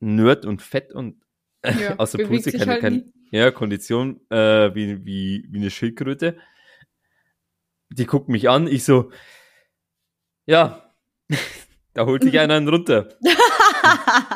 [0.00, 1.22] Nerd und fett und
[1.64, 6.38] Ja, außer Puste, keine, halt keine ja, Kondition äh, wie, wie, wie eine Schildkröte.
[7.90, 9.10] Die guckt mich an, ich so,
[10.46, 10.92] ja,
[11.94, 13.08] da holt sich einer einen runter.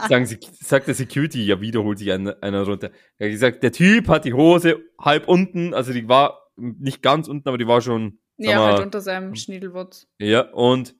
[0.08, 2.90] Sagen sie, sagt der Security, ja, wieder holt sich einer, einer runter.
[3.18, 7.28] Er hat gesagt, der Typ hat die Hose halb unten, also die war nicht ganz
[7.28, 10.06] unten, aber die war schon, ja, halt unter seinem Schniedelwurz.
[10.18, 10.94] ja, und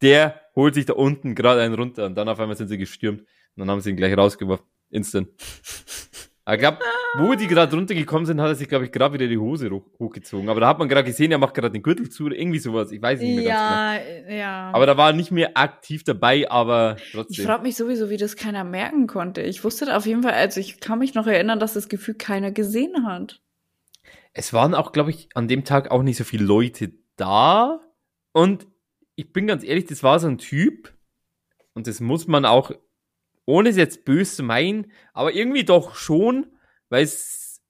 [0.00, 3.20] der holt sich da unten gerade einen runter und dann auf einmal sind sie gestürmt
[3.20, 4.66] und dann haben sie ihn gleich rausgeworfen.
[4.90, 5.28] Instant.
[6.44, 6.78] Aber ich glaube,
[7.18, 9.86] wo die gerade runtergekommen sind, hat er sich, glaube ich, gerade wieder die Hose hoch,
[10.00, 10.48] hochgezogen.
[10.48, 12.90] Aber da hat man gerade gesehen, er macht gerade den Gürtel zu oder irgendwie sowas.
[12.90, 14.32] Ich weiß nicht mehr ganz Ja, genau.
[14.34, 14.70] ja.
[14.72, 17.44] Aber da war er nicht mehr aktiv dabei, aber ich trotzdem.
[17.46, 19.40] frage mich sowieso, wie das keiner merken konnte.
[19.42, 22.14] Ich wusste da auf jeden Fall, also ich kann mich noch erinnern, dass das Gefühl
[22.14, 23.40] keiner gesehen hat.
[24.32, 27.80] Es waren auch, glaube ich, an dem Tag auch nicht so viele Leute da.
[28.32, 28.66] Und
[29.14, 30.94] ich bin ganz ehrlich, das war so ein Typ.
[31.74, 32.72] Und das muss man auch,
[33.44, 36.46] ohne es jetzt böse zu meinen, aber irgendwie doch schon,
[36.88, 37.62] weil es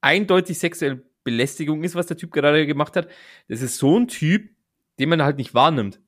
[0.00, 3.08] eindeutig sexuelle Belästigung ist, was der Typ gerade gemacht hat.
[3.48, 4.50] Das ist so ein Typ,
[4.98, 6.00] den man halt nicht wahrnimmt.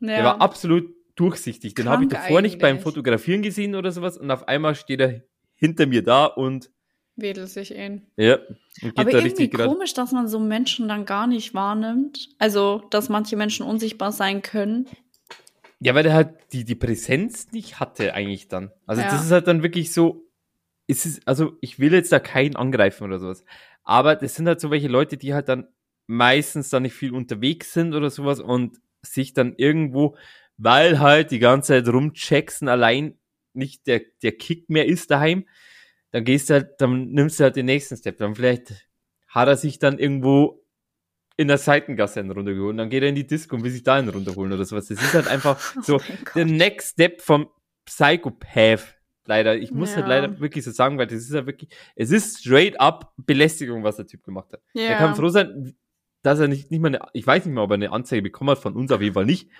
[0.00, 0.08] Ja.
[0.08, 1.74] Der war absolut durchsichtig.
[1.74, 2.84] Den habe ich davor nicht beim eigentlich.
[2.84, 4.16] Fotografieren gesehen oder sowas.
[4.16, 5.22] Und auf einmal steht er
[5.54, 6.70] hinter mir da und
[7.20, 8.02] Wedelt sich ihn.
[8.16, 12.28] ja, und geht Aber da irgendwie komisch, dass man so Menschen dann gar nicht wahrnimmt.
[12.38, 14.86] Also, dass manche Menschen unsichtbar sein können.
[15.80, 18.70] Ja, weil der halt die, die Präsenz nicht hatte eigentlich dann.
[18.86, 19.10] Also Ja.
[19.10, 20.24] das ist halt dann wirklich so,
[20.86, 23.44] es ist, also ich will jetzt da keinen angreifen oder sowas.
[23.84, 25.68] Aber das sind halt so welche Leute, die halt dann
[26.06, 30.16] meistens dann nicht viel unterwegs sind oder sowas und sich dann irgendwo,
[30.56, 33.18] weil halt die ganze Zeit rumchecksen allein
[33.54, 35.46] nicht der, der Kick mehr ist daheim,
[36.10, 38.16] dann gehst du halt, dann nimmst du halt den nächsten Step.
[38.18, 38.72] Dann vielleicht
[39.28, 40.64] hat er sich dann irgendwo
[41.36, 42.70] in der Seitengasse einen runtergeholt.
[42.72, 44.88] Und dann geht er in die Disco und will sich da einen runterholen oder sowas.
[44.88, 46.34] Das ist halt einfach so Oh mein Gott.
[46.36, 47.48] der Next Step vom
[47.84, 48.96] Psychopath.
[49.26, 49.56] Leider.
[49.56, 50.20] Ich muss halt Ja.
[50.20, 53.96] leider wirklich so sagen, weil das ist ja wirklich, es ist straight up Belästigung, was
[53.96, 54.62] der Typ gemacht hat.
[54.72, 54.82] ja.
[54.84, 55.76] Er kann froh sein,
[56.22, 58.50] dass er nicht, nicht mal eine, ich weiß nicht mal, ob er eine Anzeige bekommen
[58.50, 59.50] hat, von uns auf jeden Fall nicht.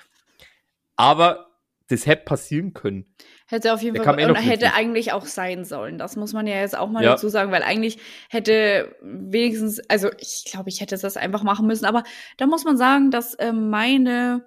[0.97, 1.48] Aber
[1.89, 3.07] das hätte passieren können.
[3.47, 5.99] Hätte auf jeden Der Fall eh und hätte eigentlich auch sein sollen.
[5.99, 7.11] Das muss man ja jetzt auch mal Ja.
[7.13, 7.99] dazu sagen, weil eigentlich
[8.29, 12.05] hätte wenigstens, also ich glaube, ich hätte das einfach machen müssen, aber
[12.37, 14.47] da muss man sagen, dass äh, meine,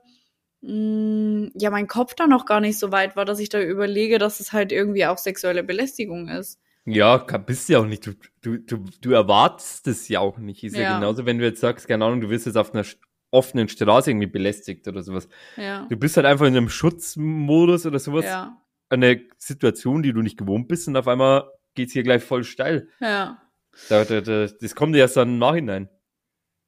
[0.61, 4.19] mh, ja, mein Kopf da noch gar nicht so weit war, dass ich da überlege,
[4.19, 6.59] dass es halt irgendwie auch sexuelle Belästigung ist.
[6.85, 8.05] Ja, bist du ja auch nicht.
[8.07, 10.63] Du, du, du, du erwartest es ja auch nicht.
[10.63, 10.81] Ist ja.
[10.83, 10.95] Ja.
[10.95, 12.83] genauso, wenn du jetzt sagst, keine Ahnung, du wirst jetzt auf einer
[13.31, 15.27] offenen Straße irgendwie belästigt oder sowas.
[15.57, 15.87] Ja.
[15.89, 18.25] Du bist halt einfach in einem Schutzmodus oder sowas.
[18.25, 18.57] Ja.
[18.89, 22.89] Eine Situation, die du nicht gewohnt bist und auf einmal geht's hier gleich voll steil.
[22.99, 23.41] Ja.
[23.87, 25.89] Da, da, da, das kommt dir erst dann im Nachhinein.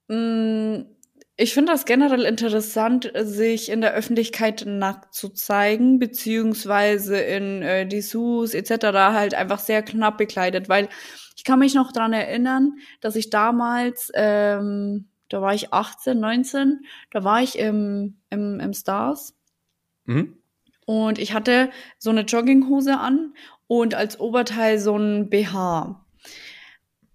[0.07, 0.85] Mm,
[1.35, 7.87] Ich finde das generell interessant, sich in der Öffentlichkeit nackt zu zeigen, beziehungsweise in äh,
[7.87, 8.85] Dessous etc.
[8.93, 10.87] halt einfach sehr knapp bekleidet, weil
[11.35, 16.85] ich kann mich noch dran erinnern, dass ich damals, ähm, da war ich 18, 19,
[17.09, 19.33] da war ich im, im, im Stars
[20.05, 20.37] Mhm.
[20.85, 23.33] und ich hatte so eine Jogginghose an
[23.67, 26.05] und als Oberteil so ein BH.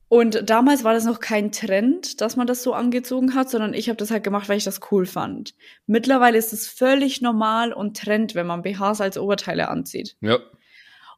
[0.08, 3.88] Und damals war das noch kein Trend, dass man das so angezogen hat, sondern ich
[3.88, 5.54] habe das halt gemacht, weil ich das cool fand.
[5.86, 10.16] Mittlerweile ist es völlig normal und Trend, wenn man BHs als Oberteile anzieht.
[10.22, 10.38] Ja.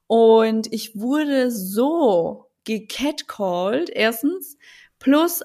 [0.08, 4.58] Und ich wurde so gecatcalled, erstens,
[4.98, 5.42] plus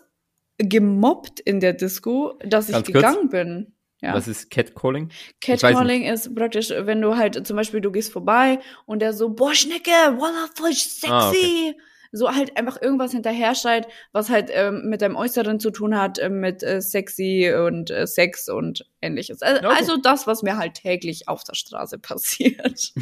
[0.57, 2.95] gemobbt in der Disco, dass ich Ganz kurz.
[2.95, 3.73] gegangen bin.
[4.01, 4.13] Ja.
[4.13, 5.09] Was ist Catcalling?
[5.09, 9.29] Ich Catcalling ist praktisch, wenn du halt zum Beispiel, du gehst vorbei und der so,
[9.29, 11.07] boah, Schnecke, voila, voll sexy.
[11.09, 11.75] Ah, okay.
[12.17, 16.17] So halt einfach irgendwas hinterher schreit, was halt ähm, mit deinem Äußeren zu tun hat,
[16.17, 19.41] ähm, mit äh, sexy und äh, Sex und ähnliches.
[19.41, 19.77] Also, gut.
[19.77, 22.93] also das, was mir halt täglich auf der Straße passiert.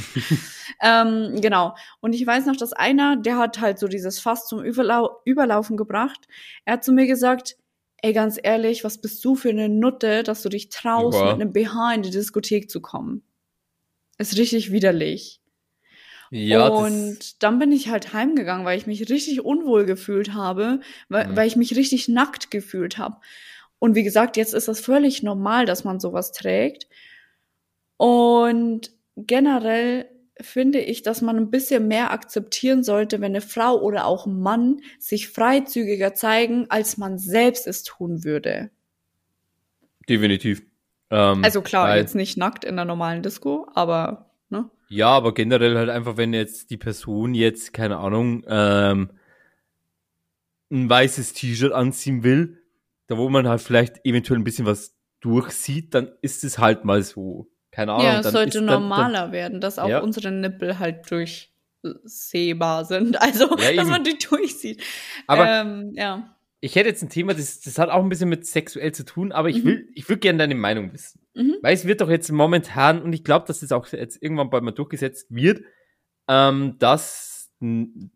[0.82, 1.76] ähm, genau.
[2.02, 5.78] Und ich weiß noch, dass einer, der hat halt so dieses Fass zum Überlau Überlaufen
[5.78, 6.28] gebracht.
[6.66, 7.56] Er hat zu mir gesagt,
[8.02, 11.26] ey, ganz ehrlich, was bist du für eine Nutte, dass du dich traust, Ja.
[11.26, 13.22] mit einem BH in die Diskothek zu kommen?
[14.18, 15.40] Ist richtig widerlich.
[16.36, 21.28] Ja, und dann bin ich halt heimgegangen, weil ich mich richtig unwohl gefühlt habe, weil,
[21.28, 21.36] Mhm.
[21.36, 23.18] weil ich mich richtig nackt gefühlt habe.
[23.78, 26.88] Und wie gesagt, jetzt ist das völlig normal, dass man sowas trägt.
[27.98, 30.10] Und generell
[30.42, 34.40] finde ich, dass man ein bisschen mehr akzeptieren sollte, wenn eine Frau oder auch ein
[34.40, 38.72] Mann sich freizügiger zeigen, als man selbst es tun würde.
[40.10, 40.64] definitiv.
[41.12, 44.33] Ähm, Also klar, jetzt nicht nackt in der normalen Disco, aber?
[44.90, 49.10] Ja, aber generell halt einfach, wenn jetzt die Person jetzt, keine Ahnung, ähm,
[50.72, 52.62] ein weißes T-Shirt anziehen will,
[53.08, 57.02] da wo man halt vielleicht eventuell ein bisschen was durchsieht, dann ist es halt mal
[57.04, 57.48] so.
[57.72, 58.06] Keine Ahnung.
[58.06, 60.00] Ja, es dann sollte ist dann- normaler werden, dass auch Ja.
[60.00, 63.18] unsere Nippel halt durchsehbar sind.
[63.22, 64.84] Also, Ja, dass man die durchsieht.
[65.28, 66.33] Aber ähm, ja.
[66.64, 69.32] Ich hätte jetzt ein Thema, das, das hat auch ein bisschen mit sexuell zu tun,
[69.34, 69.68] aber ich Mhm.
[69.68, 71.20] will, ich würde gerne deine Meinung wissen.
[71.36, 71.58] Mhm.
[71.62, 74.64] Weil es wird doch jetzt momentan, und ich glaube, dass das auch jetzt irgendwann bald
[74.64, 75.62] mal durchgesetzt wird,
[76.30, 77.52] ähm, dass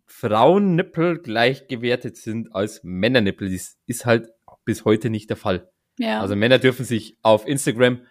[0.05, 3.51] Frauennippel gleichgewertet sind als Männernippel.
[3.51, 4.29] Das ist halt
[4.65, 5.69] bis heute nicht der Fall.
[5.99, 6.21] Ja.
[6.21, 8.01] Also Männer dürfen sich auf Instagram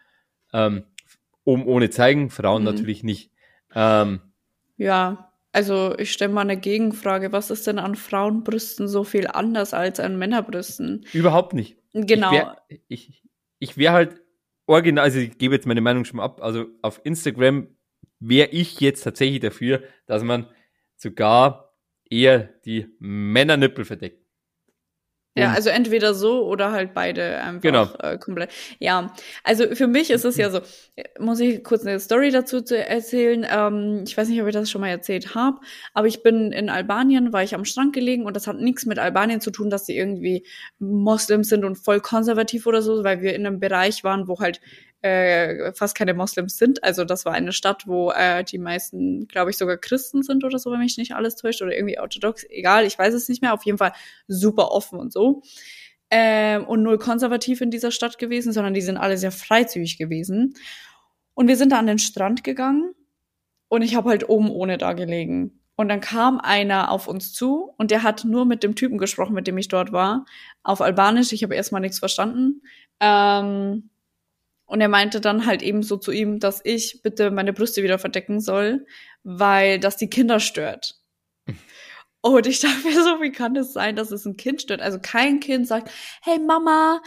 [0.52, 0.84] ähm,
[1.44, 2.66] oben ohne zeigen, Frauen Mhm.
[2.66, 3.30] natürlich nicht.
[3.74, 4.20] Ähm,
[4.76, 5.32] ja.
[5.56, 7.32] Also, ich stelle mal eine Gegenfrage.
[7.32, 11.06] Was ist denn an Frauenbrüsten so viel anders als an Männerbrüsten?
[11.14, 11.78] überhaupt nicht.
[11.94, 12.30] Genau.
[12.30, 12.56] Ich wäre
[12.88, 13.22] ich,
[13.58, 14.20] ich wär halt
[14.66, 17.68] original, also ich gebe jetzt meine Meinung schon mal ab, also auf Instagram
[18.20, 20.46] wäre ich jetzt tatsächlich dafür, dass man
[20.94, 21.74] sogar
[22.10, 24.25] eher die Männernippel verdeckt.
[25.36, 27.88] Ja, also entweder so oder halt beide einfach Genau.
[28.02, 28.50] äh, komplett.
[28.78, 29.12] Ja,
[29.44, 30.60] also für mich ist es ja so,
[31.18, 33.46] muss ich kurz eine Story dazu zu erzählen.
[33.50, 35.58] Ähm, ich weiß nicht, ob ich das schon mal erzählt habe,
[35.92, 38.98] aber ich bin in Albanien, war ich am Strand gelegen und das hat nichts mit
[38.98, 40.44] Albanien zu tun, dass sie irgendwie
[40.78, 44.60] Moslems sind und voll konservativ oder so, weil wir in einem Bereich waren, wo halt
[45.02, 46.82] äh, fast keine Moslems sind.
[46.82, 50.58] Also das war eine Stadt, wo äh, die meisten, glaube ich, sogar Christen sind oder
[50.58, 52.44] so, wenn mich nicht alles täuscht, oder irgendwie orthodox.
[52.48, 53.54] Egal, ich weiß es nicht mehr.
[53.54, 53.92] Auf jeden Fall
[54.26, 55.42] super offen und so.
[56.10, 60.54] Ähm, und null konservativ in dieser Stadt gewesen, sondern die sind alle sehr freizügig gewesen.
[61.34, 62.94] Und wir sind da an den Strand gegangen
[63.68, 65.60] und ich habe halt oben ohne da gelegen.
[65.76, 69.34] Und dann kam einer auf uns zu und der hat nur mit dem Typen gesprochen,
[69.34, 70.24] mit dem ich dort war,
[70.62, 71.32] auf Albanisch.
[71.32, 72.62] Ich habe erstmal nichts verstanden.
[73.00, 73.90] Ähm,
[74.66, 77.98] und er meinte dann halt eben so zu ihm, dass ich bitte meine Brüste wieder
[77.98, 78.86] verdecken soll,
[79.22, 80.96] weil das die Kinder stört.
[82.22, 84.80] Und ich dachte mir so, wie kann es sein, dass es ein Kind stört?
[84.80, 85.92] Also kein Kind sagt,
[86.22, 87.00] hey Mama,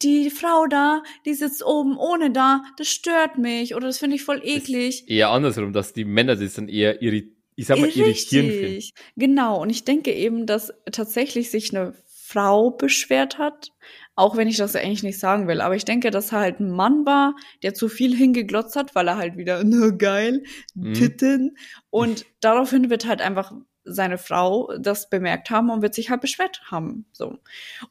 [0.00, 4.24] die Frau da, die sitzt oben ohne da, das stört mich oder das finde ich
[4.24, 5.04] voll eklig.
[5.06, 8.84] Eher andersrum, dass die Männer das dann eher irri ich sag mal, irritierend finden.
[9.16, 9.60] Genau.
[9.60, 13.70] Und ich denke eben, dass tatsächlich sich eine Frau beschwert hat.
[14.16, 15.60] Auch wenn ich das eigentlich nicht sagen will.
[15.60, 19.08] Aber ich denke, dass er halt ein Mann war, der zu viel hingeglotzt hat, weil
[19.08, 20.42] er halt wieder, na geil,
[20.74, 20.94] Mhm.
[20.94, 21.56] Titten.
[21.90, 23.52] Und daraufhin wird halt einfach
[23.84, 27.04] seine Frau das bemerkt haben und wird sich halt beschwert haben.
[27.12, 27.38] So.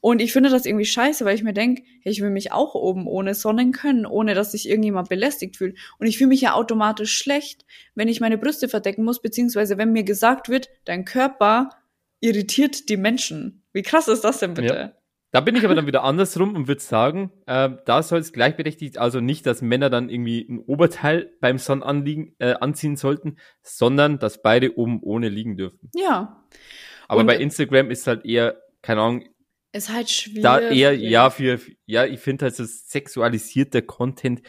[0.02, 3.08] Und ich finde das irgendwie scheiße, weil ich mir denke, ich will mich auch oben
[3.08, 5.78] ohne sonnen können, ohne dass sich irgendjemand belästigt fühlt.
[6.00, 9.92] Und ich fühle mich ja automatisch schlecht, wenn ich meine Brüste verdecken muss, beziehungsweise wenn
[9.92, 11.70] mir gesagt wird, dein Körper
[12.20, 13.64] irritiert die Menschen.
[13.72, 14.74] Wie krass ist das denn bitte?
[14.74, 15.03] Ja.
[15.34, 19.00] Da bin ich aber dann wieder andersrum und würde sagen, äh, da soll es gleichberechtigt,
[19.00, 24.44] also nicht, dass Männer dann irgendwie ein Oberteil beim Sonnenanliegen äh, anziehen sollten, sondern dass
[24.44, 25.90] beide oben ohne liegen dürfen.
[25.96, 26.46] Ja.
[27.08, 29.26] Aber Und- bei Instagram ist halt eher, keine Ahnung,
[29.72, 30.44] Ist halt schwierig.
[30.44, 34.44] da eher, ja, für, ja, ich finde halt so sexualisierter Content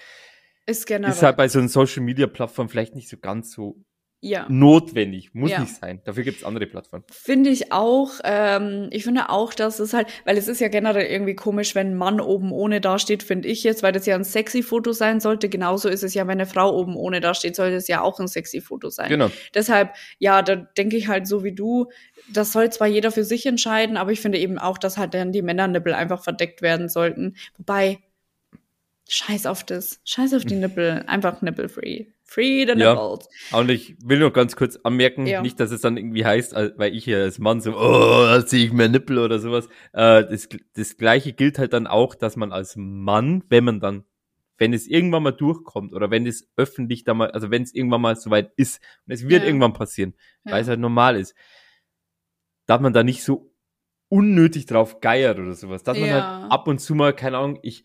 [0.66, 1.14] Ist generell.
[1.14, 3.82] ist halt bei so einer Social Media Plattform vielleicht nicht so ganz so
[4.24, 4.46] ja.
[4.48, 5.34] notwendig.
[5.34, 5.60] Muss Ja.
[5.60, 6.00] nicht sein.
[6.04, 7.04] Dafür gibt es andere Plattformen.
[7.10, 8.12] Finde ich auch.
[8.24, 11.88] Ähm, ich finde auch, dass es halt, weil es ist ja generell irgendwie komisch, wenn
[11.88, 15.20] ein Mann oben ohne dasteht, finde ich jetzt, weil das ja ein sexy Foto sein
[15.20, 15.48] sollte.
[15.50, 18.28] Genauso ist es ja, wenn eine Frau oben ohne dasteht, sollte es ja auch ein
[18.28, 19.10] sexy Foto sein.
[19.10, 19.30] Genau.
[19.54, 21.90] Deshalb, ja, da denke ich halt so wie du,
[22.32, 25.32] das soll zwar jeder für sich entscheiden, aber ich finde eben auch, dass halt dann
[25.32, 27.36] die Männernippel einfach verdeckt werden sollten.
[27.58, 27.98] Wobei,
[29.06, 30.00] scheiß auf das.
[30.04, 31.04] Scheiß auf die Nippel.
[31.06, 32.06] Einfach nipple-free.
[32.34, 32.94] Free the Ja.
[33.52, 35.40] Und ich will noch ganz kurz anmerken, Ja.
[35.40, 38.40] nicht, dass es dann irgendwie heißt, als- weil ich hier als Mann so, oh, da
[38.40, 39.68] sehe ich mehr Nippel oder sowas.
[39.92, 44.04] Äh, das, das gleiche gilt halt dann auch, dass man als Mann, wenn man dann,
[44.58, 48.00] wenn es irgendwann mal durchkommt oder wenn es öffentlich da mal, also wenn es irgendwann
[48.00, 49.46] mal soweit ist und es wird Ja.
[49.48, 50.14] irgendwann passieren,
[50.44, 51.34] weil es halt normal ist,
[52.66, 53.52] dass man da nicht so
[54.08, 55.82] unnötig drauf geiert oder sowas.
[55.82, 57.84] Dass man halt ab und zu mal, keine Ahnung, ich,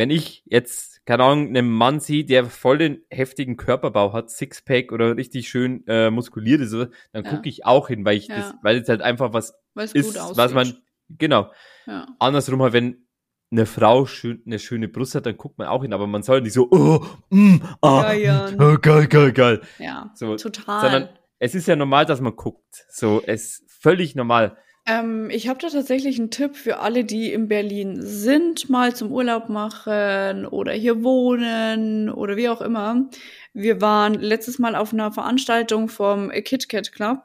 [0.00, 4.92] wenn ich jetzt, keine Ahnung, einen Mann sehe, der voll den heftigen Körperbau hat, Sixpack
[4.92, 7.30] oder richtig schön äh, muskuliert ist, dann Ja.
[7.30, 8.36] gucke ich auch hin, weil ich Ja.
[8.36, 10.38] das, weil es halt einfach was Weil es ist, gut aussieht.
[10.38, 10.74] was man,
[11.10, 11.50] genau.
[11.86, 12.06] ja.
[12.18, 13.06] Andersrum halt, wenn
[13.52, 16.40] eine Frau schön, eine schöne Brust hat, dann guckt man auch hin, aber man soll
[16.40, 18.48] nicht so, oh, mm, ah, Ja, ja.
[18.58, 19.60] oh, geil, geil, geil.
[19.78, 20.80] Ja, So, total.
[20.80, 21.08] sondern
[21.40, 22.86] es ist ja normal, dass man guckt.
[22.88, 24.56] So, es ist völlig normal.
[24.86, 29.12] Ähm, ich habe da tatsächlich einen Tipp für alle, die in Berlin sind, mal zum
[29.12, 33.08] Urlaub machen oder hier wohnen oder wie auch immer.
[33.52, 37.22] Wir waren letztes Mal auf einer Veranstaltung vom KitKat Club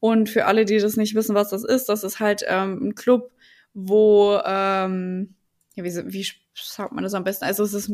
[0.00, 2.94] und für alle, die das nicht wissen, was das ist, das ist halt ähm, ein
[2.94, 3.30] Club,
[3.74, 5.34] wo, ähm,
[5.74, 7.44] ja, wie, wie sagt man das am besten?
[7.44, 7.92] Also es ist,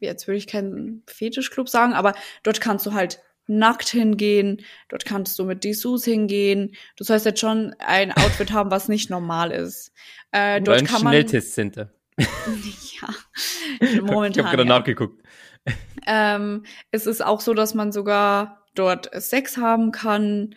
[0.00, 5.38] jetzt würde ich keinen Fetischclub sagen, aber dort kannst du halt nackt hingehen, dort kannst
[5.38, 6.74] du mit Dessous hingehen.
[6.96, 9.92] Du sollst jetzt schon ein Outfit haben, was nicht normal ist.
[10.32, 11.92] Äh, dort ein kann man Schnelltestcenter.
[12.16, 13.08] ja
[13.80, 14.44] ich momentan.
[14.46, 14.78] habe gerade ja.
[14.78, 15.22] nachgeguckt.
[16.06, 20.54] Ähm, es ist auch so, dass man sogar dort Sex haben kann.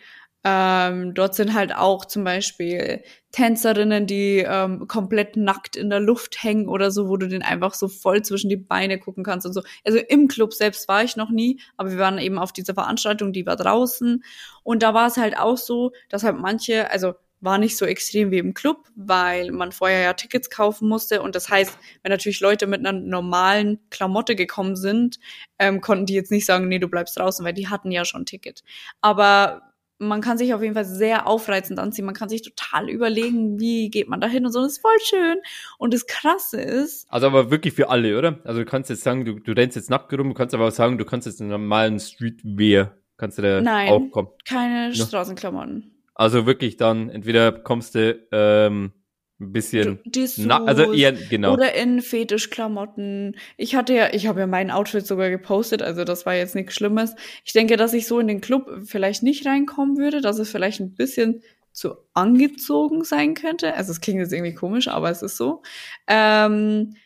[0.50, 6.42] Ähm, dort sind halt auch zum Beispiel Tänzerinnen, die ähm, komplett nackt in der Luft
[6.42, 9.52] hängen oder so, wo du den einfach so voll zwischen die Beine gucken kannst und
[9.52, 9.60] so.
[9.84, 13.34] Also im Club selbst war ich noch nie, aber wir waren eben auf dieser Veranstaltung,
[13.34, 14.24] die war draußen.
[14.62, 18.30] Und da war es halt auch so, dass halt manche, also war nicht so extrem
[18.30, 21.20] wie im Club, weil man vorher ja Tickets kaufen musste.
[21.22, 25.18] Und das heißt, wenn natürlich Leute mit einer normalen Klamotte gekommen sind,
[25.58, 28.26] ähm, konnten die jetzt nicht sagen, nee, du bleibst draußen, weil die hatten ja schon
[28.26, 28.64] Ticket.
[29.02, 29.67] Aber
[29.98, 32.04] man kann sich auf jeden Fall sehr aufreizend anziehen.
[32.04, 34.60] Man kann sich total überlegen, wie geht man da hin und so.
[34.62, 35.38] Das ist voll schön.
[35.78, 38.38] Und das Krasse ist, Also aber wirklich für alle, oder?
[38.44, 40.72] Also du kannst jetzt sagen, du, du rennst jetzt nackt rum, du kannst aber auch
[40.72, 43.88] sagen, du kannst jetzt einen normalen Streetwear, kannst du da Nein.
[43.88, 44.28] auch kommen.
[44.48, 45.06] keine Ja.
[45.06, 45.90] Straßenklamotten.
[46.14, 48.92] Also wirklich dann, entweder kommst du ähm,
[49.40, 51.52] ein bisschen, Dessous na, also eher, genau.
[51.52, 53.36] Oder in Fetischklamotten.
[53.56, 56.74] Ich hatte ja, ich habe ja mein Outfit sogar gepostet, also das war jetzt nichts
[56.74, 57.14] Schlimmes.
[57.44, 60.80] Ich denke, dass ich so in den Club vielleicht nicht reinkommen würde, dass es vielleicht
[60.80, 63.74] ein bisschen zu angezogen sein könnte.
[63.74, 65.62] Also es klingt jetzt irgendwie komisch, aber es ist so.
[66.08, 66.96] Ähm,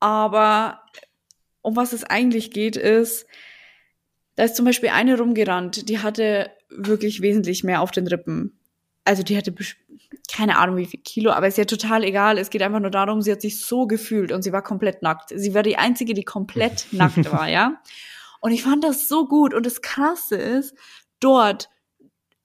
[0.00, 0.80] aber
[1.62, 3.26] um was es eigentlich geht, ist,
[4.34, 8.57] da ist zum Beispiel eine rumgerannt, die hatte wirklich wesentlich mehr auf den Rippen.
[9.04, 9.54] Also die hatte
[10.30, 12.38] keine Ahnung wie viel Kilo, aber ist ja total egal.
[12.38, 15.32] Es geht einfach nur darum, sie hat sich so gefühlt und sie war komplett nackt.
[15.34, 17.80] Sie war die einzige, die komplett nackt war, ja.
[18.40, 19.54] Und ich fand das so gut.
[19.54, 20.74] Und das Krasse ist,
[21.20, 21.70] dort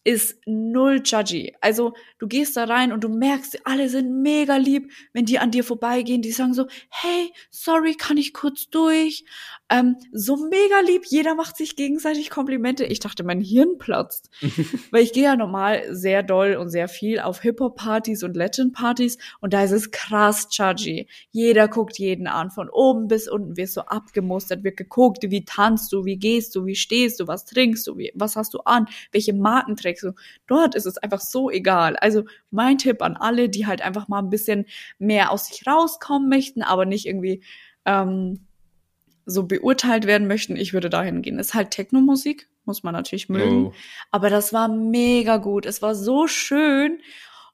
[0.04, 1.56] ist null judgy.
[1.62, 5.52] Also du gehst da rein und du merkst, alle sind mega lieb, wenn die an
[5.52, 6.22] dir vorbeigehen.
[6.22, 9.24] Die sagen so, hey, sorry, kann ich kurz durch?
[9.74, 12.86] Ähm, so mega lieb, jeder macht sich gegenseitig Komplimente.
[12.86, 14.30] Ich dachte, mein Hirn platzt.
[14.92, 19.52] Weil ich gehe ja normal sehr doll und sehr viel auf Hip-Hop-Partys und Latin-Partys und
[19.52, 21.08] da ist es krass judgy.
[21.32, 25.92] Jeder guckt jeden an, von oben bis unten wirst du abgemustert, wird geguckt, wie tanzt
[25.92, 28.86] du, wie gehst du, wie stehst du, was trinkst du, wie, was hast du an,
[29.12, 30.12] welche Marken trägst du.
[30.46, 31.96] Dort ist es einfach so egal.
[31.96, 34.66] Also mein Tipp an alle, die halt einfach mal ein bisschen
[35.00, 37.42] mehr aus sich rauskommen möchten, aber nicht irgendwie
[37.86, 38.46] ähm,
[39.26, 41.40] so beurteilt werden möchten, ich würde dahin gehen.
[41.40, 43.68] Ist halt Techno-Musik, muss man natürlich mögen.
[43.68, 43.74] Oh.
[44.12, 45.66] Aber das war mega gut.
[45.66, 47.00] Es war so schön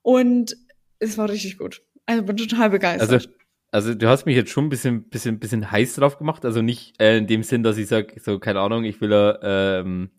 [0.01, 0.55] und
[0.99, 1.81] es war richtig gut.
[2.05, 3.11] Also bin total begeistert.
[3.11, 3.29] Also,
[3.71, 6.45] also du hast mich jetzt schon ein bisschen, bisschen, bisschen heiß drauf gemacht.
[6.45, 9.39] Also nicht äh, in dem Sinn, dass ich sage, so, keine Ahnung, ich will da,
[9.81, 10.11] ähm,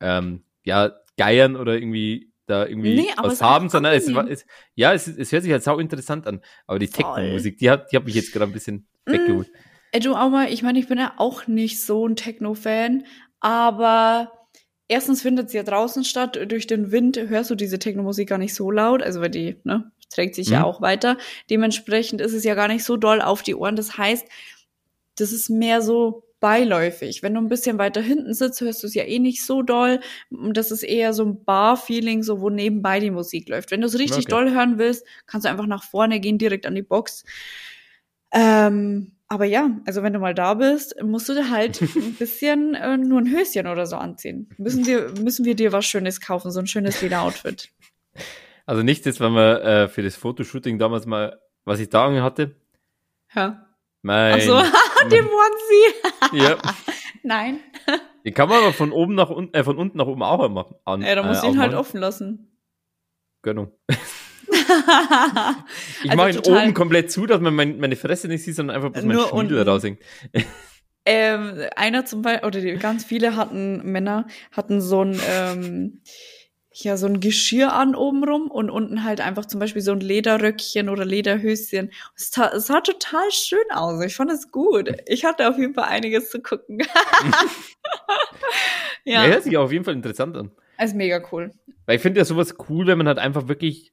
[0.00, 5.08] ähm, ja, geiern oder irgendwie da irgendwie Nee, was haben, sondern es, es, ja, es,
[5.08, 6.40] es hört sich halt sau interessant an.
[6.66, 6.88] Aber die.
[6.88, 9.12] Techno-Musik, die hat, die hat mich jetzt gerade ein bisschen Mm.
[9.12, 9.50] weggeholt.
[10.00, 13.04] Du auch mal, ich meine, ich bin ja auch nicht so ein Techno-Fan,
[13.40, 14.32] aber
[14.88, 16.38] erstens findet sie ja draußen statt.
[16.48, 19.90] Durch den Wind hörst du diese Techno-Musik gar nicht so laut, also weil die, ne,
[20.10, 20.64] trägt sich ja Mhm.
[20.64, 21.16] auch weiter.
[21.50, 23.76] Dementsprechend ist es ja gar nicht so doll auf die Ohren.
[23.76, 24.26] Das heißt,
[25.18, 27.22] das ist mehr so beiläufig.
[27.22, 30.00] Wenn du ein bisschen weiter hinten sitzt, hörst du es ja eh nicht so doll.
[30.30, 33.70] Und Das ist eher so ein Bar-Feeling, so wo nebenbei die Musik läuft.
[33.70, 34.30] Wenn du es richtig Okay.
[34.30, 37.24] doll hören willst, kannst du einfach nach vorne gehen, direkt an die Box.
[38.32, 42.74] Ähm, aber ja, also wenn du mal da bist, musst du dir halt ein bisschen
[42.74, 44.48] äh, nur ein Höschen oder so anziehen.
[44.58, 47.70] Müssen wir, müssen wir dir was Schönes kaufen, so ein schönes Lederoutfit.
[48.66, 52.56] Also nichts jetzt, wenn wir äh, für das Fotoshooting damals mal, was ich da hatte,
[53.34, 53.66] Ja.
[54.02, 54.58] mein, Ach so,
[55.10, 56.32] dem Onesie.
[56.44, 56.56] ja,
[57.22, 57.60] Nein.
[58.24, 60.76] den kann man aber von oben nach unten, äh, von unten nach oben auch machen.
[60.84, 62.56] An, Ja, da musst du äh, ihn halt offen lassen.
[63.42, 63.72] Gönnung.
[66.04, 68.54] Ich Also mache ihn total- oben komplett zu, dass man mein, meine Fresse nicht sieht,
[68.56, 70.00] sondern einfach bloß mein Schniedel raushängt.
[71.08, 76.00] Ähm, einer zum Beispiel, oder ganz viele hatten, Männer hatten so ein, ähm,
[76.72, 80.88] ja, so ein Geschirr an obenrum und unten halt einfach zum Beispiel so ein Lederröckchen
[80.88, 81.92] oder Lederhöschen.
[82.16, 84.04] Es sah, es sah total schön aus.
[84.04, 84.92] Ich fand es gut.
[85.06, 86.82] Ich hatte auf jeden Fall einiges zu gucken.
[89.04, 89.24] Ja.
[89.24, 90.50] ja, hört sich auf jeden Fall interessant an.
[90.82, 91.52] ist mega cool.
[91.86, 93.92] Weil ich finde ja sowas cool, wenn man halt einfach wirklich,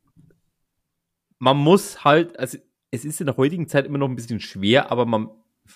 [1.44, 2.58] man muss halt, also
[2.89, 5.30] es ist in der heutigen Zeit immer noch ein bisschen schwer, aber man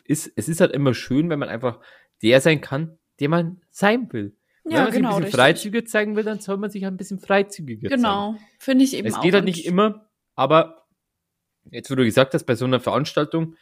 [0.06, 1.82] ist, es ist halt immer schön, wenn man einfach
[2.22, 4.38] der sein kann, der man sein will.
[4.64, 5.10] wenn Ja, man sich genau.
[5.18, 5.40] ein bisschen richtig.
[5.42, 8.02] freizügiger zeigen will, dann soll man sich ein bisschen freizügiger zeigen.
[8.02, 8.36] Genau.
[8.60, 9.22] Finde ich eben Es auch.
[9.22, 10.86] geht halt Und nicht immer, aber
[11.70, 13.56] jetzt, wo du gesagt hast, bei so einer Veranstaltung,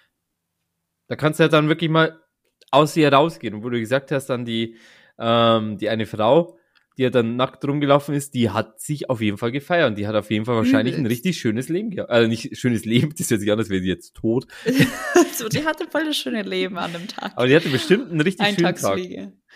[1.07, 2.21] da kannst du ja dann wirklich mal
[2.69, 3.55] aus dir rausgehen.
[3.55, 4.77] Und wo du gesagt hast, dann die,
[5.17, 6.59] ähm, die eine Frau,
[6.97, 9.89] die ja dann nackt rumgelaufen ist, die hat sich auf jeden Fall gefeiert.
[9.89, 12.09] Und die hat auf jeden Fall wahrscheinlich ein richtig schönes Leben gehabt.
[12.09, 14.47] Also nicht schönes Leben, das hört sich an, als wäre sie jetzt tot.
[15.33, 17.33] so, die hatte voll das schöne Leben an dem Tag.
[17.35, 18.99] Aber die hatte bestimmt einen richtig schönen Tag.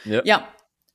[0.05, 0.21] Ja.
[0.23, 0.53] Ja,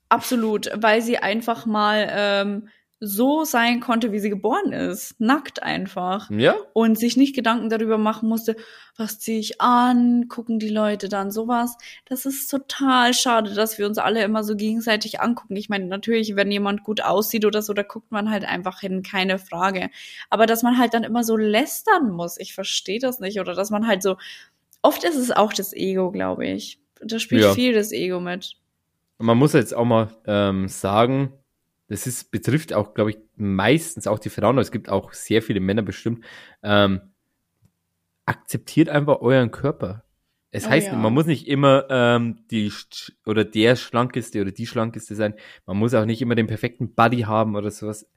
[0.09, 2.69] absolut, weil sie einfach mal ähm,
[3.07, 5.21] so sein konnte, wie sie geboren ist.
[5.21, 6.31] Nackt einfach.
[6.31, 8.57] ja, Und sich nicht Gedanken darüber machen musste,
[8.97, 11.77] was ziehe ich an, gucken die Leute dann sowas.
[12.07, 15.57] Das ist total schade, dass wir uns alle immer so gegenseitig angucken.
[15.57, 19.03] Ich meine, natürlich, wenn jemand gut aussieht oder so, da guckt man halt einfach hin,
[19.03, 19.91] keine Frage.
[20.31, 23.41] Aber dass man halt dann immer so lästern muss, ich verstehe das nicht.
[23.41, 24.17] Oder dass man halt so,
[24.83, 26.79] oft ist es auch das Ego, glaube ich.
[27.01, 27.53] Da spielt Ja.
[27.55, 28.57] viel das Ego mit.
[29.19, 31.33] Man muss jetzt auch mal ähm, sagen,
[31.95, 35.43] das ist, betrifft auch, glaube ich, meistens auch die Frauen, aber es gibt auch sehr
[35.43, 36.25] viele Männer bestimmt.
[36.65, 37.01] Ähm,
[38.27, 40.03] akzeptiert einfach euren Körper.
[40.51, 40.97] Es Oh heißt, ja.
[40.97, 42.73] man muss nicht immer ähm, die
[43.25, 45.35] oder der schlankeste oder die schlankeste sein.
[45.67, 48.11] Man muss auch nicht immer den perfekten Body haben oder sowas.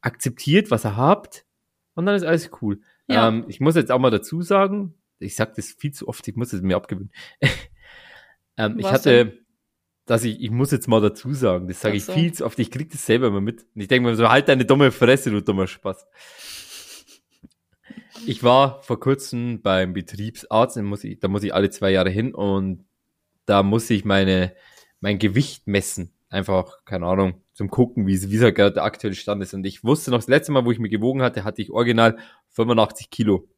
[0.00, 1.44] Akzeptiert, was ihr habt,
[1.92, 2.80] und dann ist alles cool.
[3.08, 3.28] Ja.
[3.28, 6.34] Ähm, ich muss jetzt auch mal dazu sagen, ich sage das viel zu oft, ich
[6.34, 7.12] muss es mir abgewöhnen.
[8.56, 9.38] ähm, ich hatte, denn?
[10.08, 12.12] Dass ich, ich muss jetzt mal dazu sagen, das sage Ach ich so.
[12.12, 13.66] viel zu oft, ich krieg das selber immer mit.
[13.74, 16.06] Und ich denke mir so, halt deine dumme Fresse, du dummer Spaß.
[18.26, 22.10] Ich war vor kurzem beim Betriebsarzt, da muss ich, da muss ich alle zwei Jahre
[22.10, 22.84] hin und
[23.44, 24.54] da muss ich meine,
[25.00, 26.12] mein Gewicht messen.
[26.30, 29.54] Einfach, keine Ahnung, zum Gucken, wie, wie so der aktuelle Stand ist.
[29.54, 32.18] Und ich wusste noch, das letzte Mal, wo ich mir gewogen hatte, hatte ich original
[32.50, 33.48] 85 Kilo.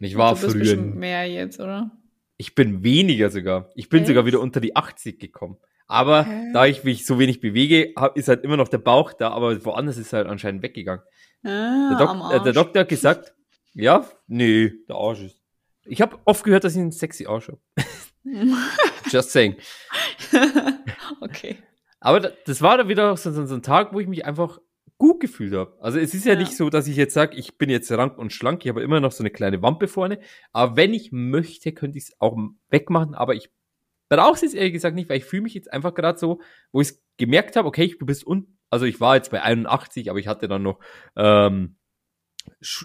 [0.00, 1.90] Und ich war du bist früher, mehr jetzt, oder?
[2.36, 3.70] ich bin weniger sogar.
[3.74, 4.08] Ich bin Echt?
[4.08, 5.56] sogar wieder unter die 80 gekommen.
[5.86, 6.50] Aber Hä?
[6.52, 9.64] da ich mich so wenig bewege, hab, ist halt immer noch der Bauch da, aber
[9.64, 11.04] woanders ist halt anscheinend weggegangen.
[11.44, 12.52] Ah, Der, Dok äh, der.
[12.54, 13.34] Doktor hat gesagt,
[13.74, 15.40] ja, nee, der Arsch ist.
[15.84, 17.60] Ich habe oft gehört, dass ich einen sexy Arsch habe.
[19.10, 19.56] Just saying.
[21.20, 21.56] okay.
[22.00, 24.58] Aber da, das war dann wieder so, so, so ein Tag, wo ich mich einfach
[24.98, 25.76] gut gefühlt habe.
[25.80, 26.38] Also es ist ja, Ja.
[26.38, 29.00] nicht so, dass ich jetzt sage, ich bin jetzt rank und schlank, ich habe immer
[29.00, 30.18] noch so eine kleine Wampe vorne.
[30.52, 32.36] Aber wenn ich möchte, könnte ich es auch
[32.70, 33.50] wegmachen, aber ich
[34.08, 36.40] brauche es ehrlich gesagt nicht, weil ich fühle mich jetzt einfach gerade so,
[36.72, 40.18] wo ich gemerkt habe, okay, du bist un, also ich war jetzt bei 81, aber
[40.18, 40.80] ich hatte dann noch
[41.16, 41.76] ähm,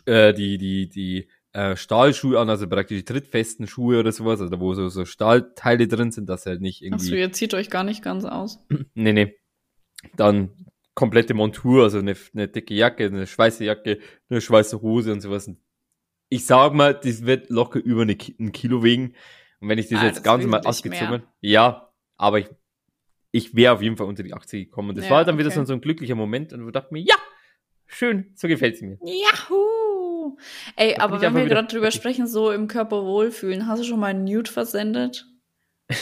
[0.06, 4.60] äh, die die die äh, Stahlschuhe an, also praktisch die trittfesten Schuhe oder sowas, also
[4.60, 7.84] wo so so Stahlteile drin sind, dass halt nicht irgendwie Achso, ihr zieht euch gar
[7.84, 8.60] nicht ganz aus.
[8.94, 9.36] Nee, nee.
[10.16, 10.52] Dann
[10.94, 14.00] komplette Montur, also eine, eine dicke Jacke, eine weiße Jacke,
[14.30, 15.50] eine weiße Hose und sowas.
[16.30, 19.16] Ich sag mal, das wird locker über eine, ein Kilo wiegen.
[19.62, 22.48] Und wenn ich das Ah, jetzt das ganz mal ausgezogen, ja, aber ich,
[23.32, 24.90] ich wäre auf jeden Fall unter die 80 gekommen.
[24.90, 27.02] Und das Ja, war dann wieder so, so ein glücklicher Moment und ich dachte mir,
[27.02, 27.16] ja,
[27.88, 28.98] schön, so gefällt's mir.
[29.04, 30.38] Yahoo!
[30.76, 34.00] Ey, bin aber wenn wir gerade drüber sprechen, so im Körper wohlfühlen, hast du schon
[34.00, 35.26] mal einen Nude versendet?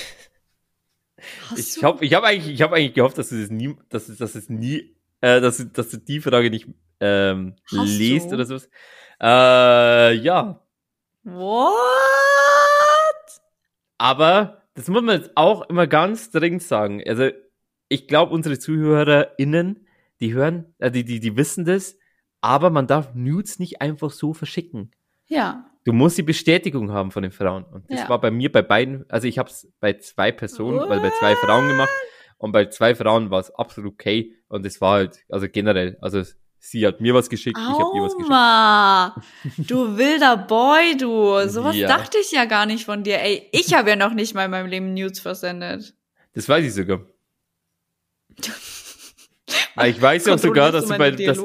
[1.56, 4.18] Ich habe ich hab eigentlich, ich hab eigentlich gehofft, dass du das nie, dass, es-
[4.20, 6.68] dass es nie, äh, dass, dass du die Frage nicht
[7.00, 8.36] ähm, Hast liest du?
[8.36, 8.70] oder sowas.
[9.20, 10.62] Äh, ja,
[11.24, 11.74] What?
[13.98, 17.02] Aber das muss man jetzt auch immer ganz dringend sagen.
[17.06, 17.30] Also,
[17.90, 19.88] ich glaube, unsere ZuhörerInnen,
[20.20, 21.98] die hören, äh, die, die, die wissen das,
[22.42, 24.92] aber man darf Nudes nicht einfach so verschicken.
[25.28, 25.70] Ja.
[25.84, 27.64] Du musst die Bestätigung haben von den Frauen.
[27.64, 28.10] Und das Ja.
[28.10, 31.36] war bei mir bei beiden, also ich habe es bei zwei Personen, weil bei zwei
[31.36, 31.90] Frauen gemacht
[32.38, 34.36] und bei zwei Frauen war es absolut okay.
[34.50, 36.22] Und es war halt, also generell, also
[36.70, 38.30] sie hat mir was geschickt, ich habe ihr was geschickt.
[38.32, 39.16] Auma,
[39.58, 41.48] du wilder Boy, du.
[41.50, 41.88] Sowas Ja.
[41.88, 43.20] dachte ich ja gar nicht von dir.
[43.22, 45.96] Ey, ich habe ja noch nicht mal in meinem Leben Nudes versendet.
[46.34, 47.02] Das weiß ich sogar.
[49.76, 51.40] Aber ich weiß ja auch sogar, dass du bei, das?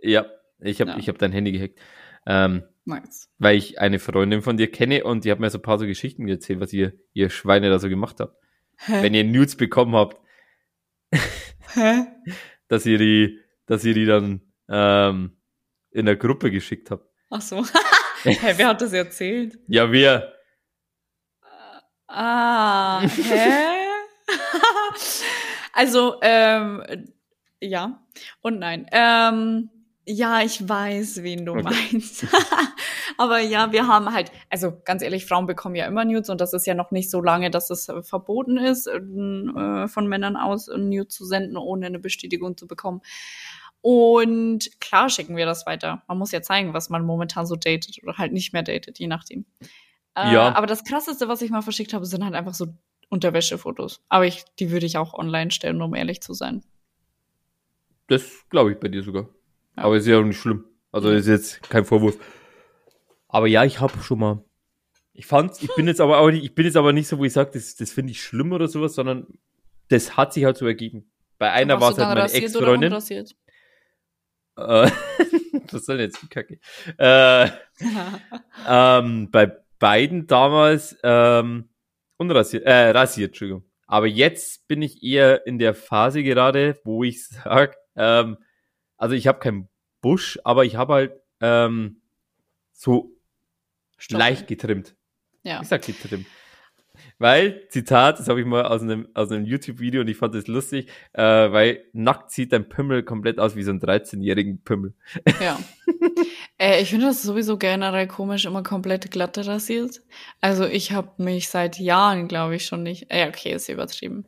[0.00, 0.26] Ja,
[0.60, 0.98] ich habe Ja.
[0.98, 1.78] ich hab dein Handy gehackt.
[2.26, 3.28] Ähm, Nice.
[3.38, 5.86] weil ich eine Freundin von dir kenne und die hat mir so ein paar so
[5.86, 8.36] Geschichten erzählt, was ihr, ihr Schweine da so gemacht habt.
[8.78, 9.02] Hä?
[9.02, 10.20] Wenn ihr Nudes bekommen habt,
[11.74, 12.06] Hä?
[12.68, 15.36] dass ihr die, dass ihr die dann ähm,
[15.90, 17.08] in der Gruppe geschickt habt.
[17.30, 17.64] Ach so.
[18.22, 19.58] Hä, wer hat das erzählt?
[19.68, 20.32] Ja, wir.
[22.08, 23.86] Ah, hä?
[25.72, 26.82] also, ähm,
[27.60, 28.00] ja
[28.42, 28.86] und nein.
[28.92, 29.70] Ähm,
[30.08, 31.62] ja, ich weiß, wen du Okay.
[31.64, 32.26] meinst.
[33.18, 36.52] Aber ja, wir haben halt, also ganz ehrlich, Frauen bekommen ja immer Nudes und das
[36.52, 40.68] ist ja noch nicht so lange, dass es äh, verboten ist, äh, von Männern aus
[40.68, 43.00] ein Nude zu senden, ohne eine Bestätigung zu bekommen.
[43.88, 46.02] Und klar schicken wir das weiter.
[46.08, 49.06] Man muss ja zeigen, was man momentan so datet oder halt nicht mehr datet, je
[49.06, 49.44] nachdem.
[50.16, 50.56] Äh, Ja.
[50.56, 52.66] Aber das krasseste, was ich mal verschickt habe, sind halt einfach so
[53.10, 54.02] Unterwäschefotos.
[54.08, 56.64] Aber ich, die würde ich auch online stellen, um ehrlich zu sein.
[58.08, 59.28] Das glaube ich bei dir sogar.
[59.76, 59.84] Ja.
[59.84, 60.64] Aber ist ja auch nicht schlimm.
[60.90, 62.18] Also ist jetzt kein Vorwurf.
[63.28, 64.42] Aber ja, ich habe schon mal.
[65.12, 67.24] Ich fand's, ich bin jetzt aber auch nicht, ich bin jetzt aber nicht so, wo
[67.24, 69.28] ich sage, das, das finde ich schlimm oder sowas, sondern
[69.90, 71.08] das hat sich halt so ergeben.
[71.38, 72.92] Bei einer war es halt meine Ex-Freundin.
[74.56, 74.90] Äh,
[75.72, 76.58] was soll jetzt die Kacke?
[76.98, 77.50] Äh,
[78.68, 81.68] ähm, bei beiden damals ähm,
[82.16, 83.64] unrasiert, äh, rasiert, Entschuldigung.
[83.86, 88.38] Aber jetzt bin ich eher in der Phase gerade, wo ich sag, ähm,
[88.96, 89.68] also ich habe keinen
[90.00, 92.00] Busch, aber ich habe halt ähm,
[92.72, 93.16] so
[93.96, 94.18] Stoppel.
[94.18, 94.96] leicht getrimmt.
[95.42, 95.60] Ja.
[95.62, 96.26] Ich sag getrimmt.
[97.18, 100.46] Weil, Zitat, das habe ich mal aus einem, aus einem YouTube-Video und ich fand das
[100.46, 104.94] lustig, äh, weil nackt sieht dein Pimmel komplett aus wie so ein 13-jährigen Pimmel.
[105.40, 105.58] Ja.
[106.58, 110.02] äh, ich finde das sowieso generell komisch, immer komplett glatt rasiert.
[110.40, 113.06] Also ich habe mich seit Jahren, glaube ich, schon nicht.
[113.08, 114.26] Äh, okay, ist übertrieben.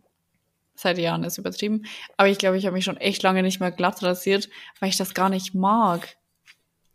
[0.75, 1.85] Seit Jahren ist übertrieben.
[2.17, 4.49] Aber ich glaube, ich habe mich schon echt lange nicht mehr glatt rasiert,
[4.81, 6.17] weil ich das gar nicht mag.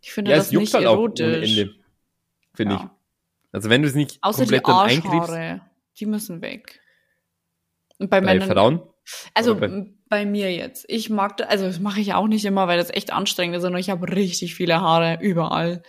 [0.01, 1.69] Ich finde Ja, das nicht halt erotisch.
[2.55, 2.81] Finde ja.
[2.83, 3.02] ich.
[3.53, 5.61] Also wenn du es nicht Außer die komplett dann eingriffst, Arschhaare.
[5.99, 6.81] Die müssen weg.
[7.99, 8.49] Und bei, bei Männern.
[8.51, 8.81] Frauen,
[9.33, 10.85] Also bei- bei mir jetzt.
[10.89, 13.61] Ich mag, da- also das mache ich auch nicht immer, weil das echt anstrengend ist,
[13.61, 15.83] sondern ich habe richtig viele Haare überall.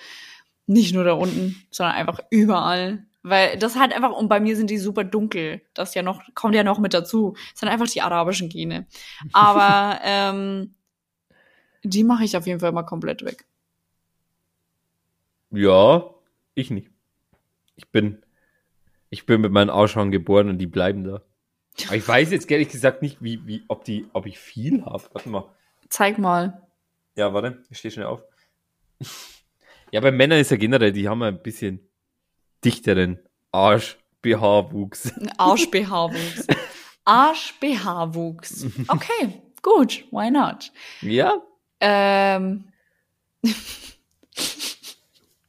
[0.66, 3.04] Nicht nur da unten, sondern einfach überall.
[3.22, 5.62] Weil das halt einfach, und bei mir sind die super dunkel.
[5.72, 7.34] Das ja noch, kommt ja noch mit dazu.
[7.52, 8.86] Das sind einfach die arabischen Gene.
[9.32, 10.74] Aber ähm,
[11.82, 13.46] die mache ich auf jeden Fall mal komplett weg.
[15.50, 16.10] ja,
[16.54, 16.90] ich nicht.
[17.76, 18.22] Ich bin,
[19.10, 21.22] ich bin mit meinen Arschhaaren geboren und die bleiben da.
[21.86, 25.02] Aber ich weiß jetzt ehrlich gesagt nicht, wie, wie, ob die, ob ich viel habe.
[25.12, 25.44] Warte mal.
[25.88, 26.62] Zeig mal.
[27.16, 28.22] Ja, warte, ich stehe schnell auf.
[29.90, 31.80] Ja, bei Männern ist ja generell, die haben ein bisschen
[32.64, 33.18] dichteren
[33.52, 35.12] Arsch-BH-Wuchs.
[35.36, 36.46] Arsch-BH-Wuchs.
[37.04, 38.66] Arsch-BH-Wuchs.
[38.88, 40.04] Okay, gut.
[40.10, 40.72] Why not?
[41.02, 41.42] Ja,
[41.80, 42.64] Ähm,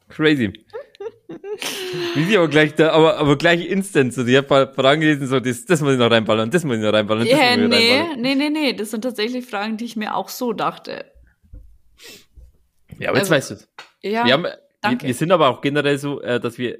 [0.09, 0.65] crazy.
[2.15, 5.39] Wie sie aber gleich da, aber, aber gleich instant, so, die hat Fragen gelesen, so,
[5.39, 7.67] das, das muss ich noch reinballern, das muss ich noch reinballern, das muss ich noch
[7.67, 8.21] nee, reinballern.
[8.21, 8.73] nee, nee, nee.
[8.73, 11.05] Das sind tatsächlich Fragen, die ich mir auch so dachte.
[12.99, 13.69] Ja, aber jetzt Also, weißt du es.
[14.01, 16.79] Ja, Wir, haben, wir, wir sind aber auch generell so, äh, dass wir,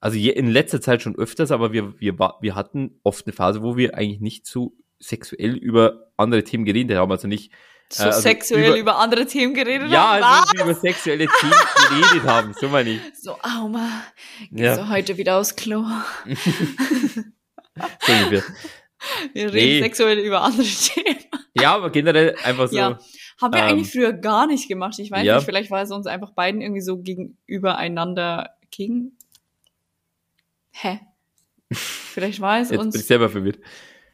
[0.00, 3.62] also je, in letzter Zeit schon öfters, aber wir, wir, wir hatten oft eine Phase,
[3.62, 7.52] wo wir eigentlich nicht so sexuell über andere Themen geredet haben, also nicht,
[7.88, 10.22] So Äh, also sexuell über- über, andere Themen geredet ja, haben.
[10.24, 11.54] also dass wir über sexuelle Themen
[11.88, 13.00] geredet haben, so meine ich.
[13.20, 14.02] So, Auma,
[14.50, 14.76] gehst Ja.
[14.76, 15.84] du heute wieder aufs Klo?
[18.06, 18.42] So ungefähr.
[19.34, 19.80] Wir reden Nee.
[19.82, 21.18] sexuell über andere Themen.
[21.54, 22.76] Ja, aber generell einfach so.
[22.76, 22.98] Ja.
[23.40, 24.98] Haben wir Ähm, eigentlich früher gar nicht gemacht.
[24.98, 25.36] Ich weiß ja.
[25.36, 29.18] nicht, vielleicht war es uns einfach beiden irgendwie so gegenüber einander gegen.
[30.70, 31.00] Hä?
[31.72, 33.58] Vielleicht war es Jetzt bin ich uns, selber verwirrt.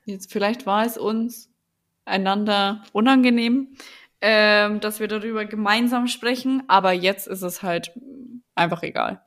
[0.07, 1.51] jetzt vielleicht war es uns
[2.13, 3.75] einander unangenehm,
[4.21, 7.93] ähm, dass wir darüber gemeinsam sprechen, aber jetzt ist es halt
[8.55, 9.23] einfach egal.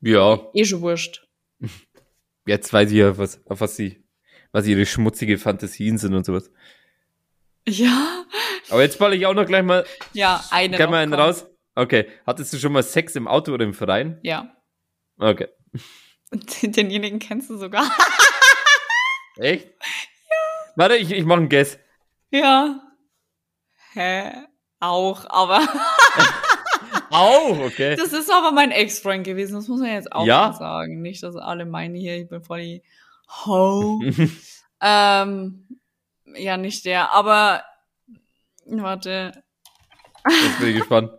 [0.00, 1.26] Ja, Eh schon wurscht.
[2.46, 4.02] jetzt weiß ich ja, was, auf was sie,
[4.52, 6.50] was ihre schmutzige Fantasien sind und sowas.
[7.68, 8.24] Ja,
[8.70, 11.46] Aber jetzt falle ich auch noch gleich mal, ja, eine gleich mal einen raus.
[11.74, 12.06] Okay.
[12.26, 14.18] Hattest du schon mal Sex im Auto oder im Verein?
[14.22, 14.56] Ja.
[15.18, 15.48] Okay.
[16.62, 17.84] Denjenigen kennst du sogar.
[19.36, 19.66] Echt?
[19.66, 20.72] Ja.
[20.76, 21.78] Warte, ich, ich mache einen Guess.
[22.30, 22.80] Ja.
[23.92, 24.32] Hä?
[24.80, 25.60] Auch, aber
[27.10, 27.96] Au, okay.
[27.96, 29.54] das ist aber mein Ex-Freund gewesen.
[29.54, 30.48] Das muss man jetzt auch Ja?
[30.48, 31.02] mal sagen.
[31.02, 32.82] Nicht, dass alle meinen hier, ich bin voll die
[33.46, 34.00] Ho.
[34.80, 35.68] ähm,
[36.34, 37.64] ja, nicht der, aber
[38.66, 39.32] warte.
[40.28, 41.10] Jetzt bin ich gespannt.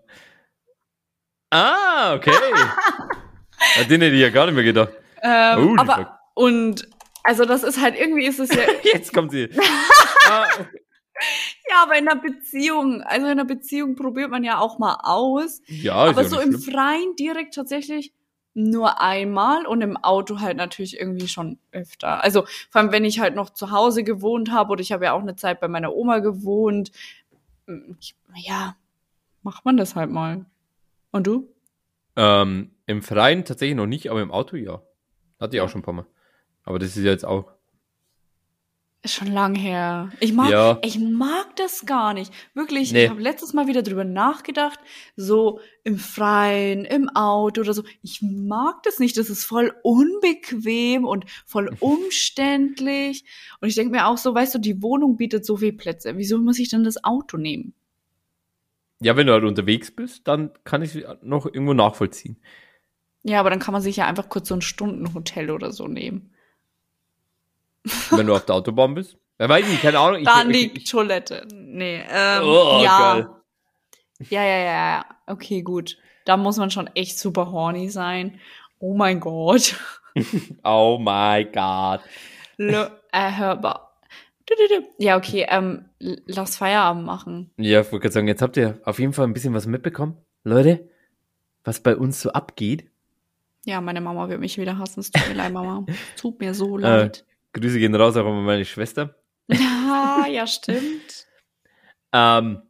[1.50, 2.32] Ah, okay.
[3.80, 4.94] An den hätte ich ja gar nicht mehr gedacht.
[5.22, 6.08] Ähm, Holy aber fuck.
[6.34, 6.88] und
[7.24, 9.50] also das ist halt irgendwie ist es ja Jetzt kommt sie.
[10.30, 10.48] Ah,
[11.70, 15.62] ja, aber in einer Beziehung, also in einer Beziehung probiert man ja auch mal aus.
[15.68, 16.74] ja, aber so im schlimm.
[16.74, 18.14] Freien direkt tatsächlich
[18.54, 22.24] nur einmal und im Auto halt natürlich irgendwie schon öfter.
[22.24, 25.14] Also vor allem, wenn ich halt noch zu Hause gewohnt habe oder ich habe ja
[25.14, 26.92] auch eine Zeit bei meiner Oma gewohnt.
[28.00, 28.76] Ich, ja,
[29.42, 30.46] macht man das halt mal.
[31.12, 31.54] Und du?
[32.18, 34.82] Ähm, Im Freien tatsächlich noch nicht, aber im Auto ja.
[35.40, 36.06] Hatte ich auch schon ein paar Mal.
[36.64, 37.52] Aber das ist ja jetzt auch.
[39.04, 40.12] Ist schon lang her.
[40.20, 40.78] Ich mag, Ja.
[40.84, 42.32] ich mag das gar nicht.
[42.54, 43.06] Wirklich, Nee.
[43.06, 44.80] ich habe letztes Mal wieder drüber nachgedacht,
[45.16, 47.84] so im Freien, im Auto oder so.
[48.04, 49.18] Ich mag das nicht.
[49.18, 53.26] Das ist voll unbequem und voll umständlich.
[53.60, 56.16] Und ich denke mir auch so, weißt du, die Wohnung bietet so viele Plätze.
[56.18, 57.74] Wieso muss ich denn das Auto nehmen?
[59.00, 62.38] Ja, wenn du halt unterwegs bist, dann kann ich noch irgendwo nachvollziehen.
[63.24, 66.31] Ja, aber dann kann man sich ja einfach kurz so ein Stundenhotel oder so nehmen.
[68.12, 69.18] Wenn du auf der Autobahn bist.
[69.40, 70.20] Ja, weiß ich nicht, keine Ahnung.
[70.22, 71.48] Ich, Dann ich, die Toilette.
[71.52, 73.14] Nee, ähm, Oh, ja.
[73.14, 73.28] geil.
[74.30, 75.06] Ja, ja, ja, ja.
[75.28, 75.98] Okay, gut.
[76.26, 78.40] Da muss man schon echt super horny sein.
[78.80, 79.76] Oh mein Gott.
[80.64, 82.02] Oh God.
[82.58, 83.98] L erhörbar.
[84.98, 87.50] Ja, okay, ähm, lass Feierabend machen.
[87.56, 90.18] Ja, ich wollte gerade sagen, jetzt habt ihr auf jeden Fall ein bisschen was mitbekommen.
[90.44, 90.90] Leute,
[91.64, 92.90] was bei uns so abgeht.
[93.64, 95.00] Ja, meine Mama wird mich wieder hassen.
[95.00, 95.86] Es tut mir leid, Mama.
[96.18, 96.82] Tut mir so Äh.
[96.82, 97.26] leid.
[97.54, 99.16] Grüße gehen raus auch an meine Schwester.
[99.48, 101.28] Ja, ja, stimmt.
[102.14, 102.62] Ähm,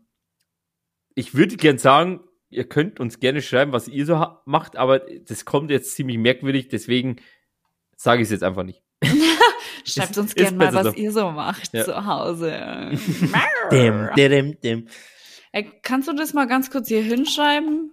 [1.16, 2.20] ich würde gern sagen,
[2.52, 6.68] ihr könnt uns gerne schreiben, was ihr so macht, aber das kommt jetzt ziemlich merkwürdig,
[6.68, 7.16] deswegen
[7.98, 8.84] sage ich es jetzt einfach nicht.
[9.84, 10.94] Schreibt uns gerne mal, was so.
[10.94, 11.86] ihr so macht Ja.
[11.86, 12.92] zu Hause.
[13.72, 14.88] dem, dem.
[15.52, 17.92] Ey, kannst du das mal ganz kurz hier hinschreiben?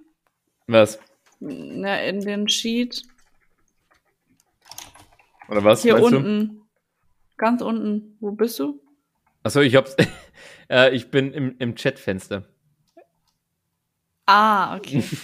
[0.66, 0.99] Was?
[1.41, 3.05] Na, in den Sheet.
[5.49, 5.80] Oder was?
[5.80, 6.58] Hier meinst du?
[7.39, 8.16] Ganz unten.
[8.20, 8.80] Wo bist du?
[9.43, 9.97] Achso, ich hab's.
[10.70, 12.45] äh, ich bin im, im Chatfenster.
[14.26, 15.03] Ah, okay.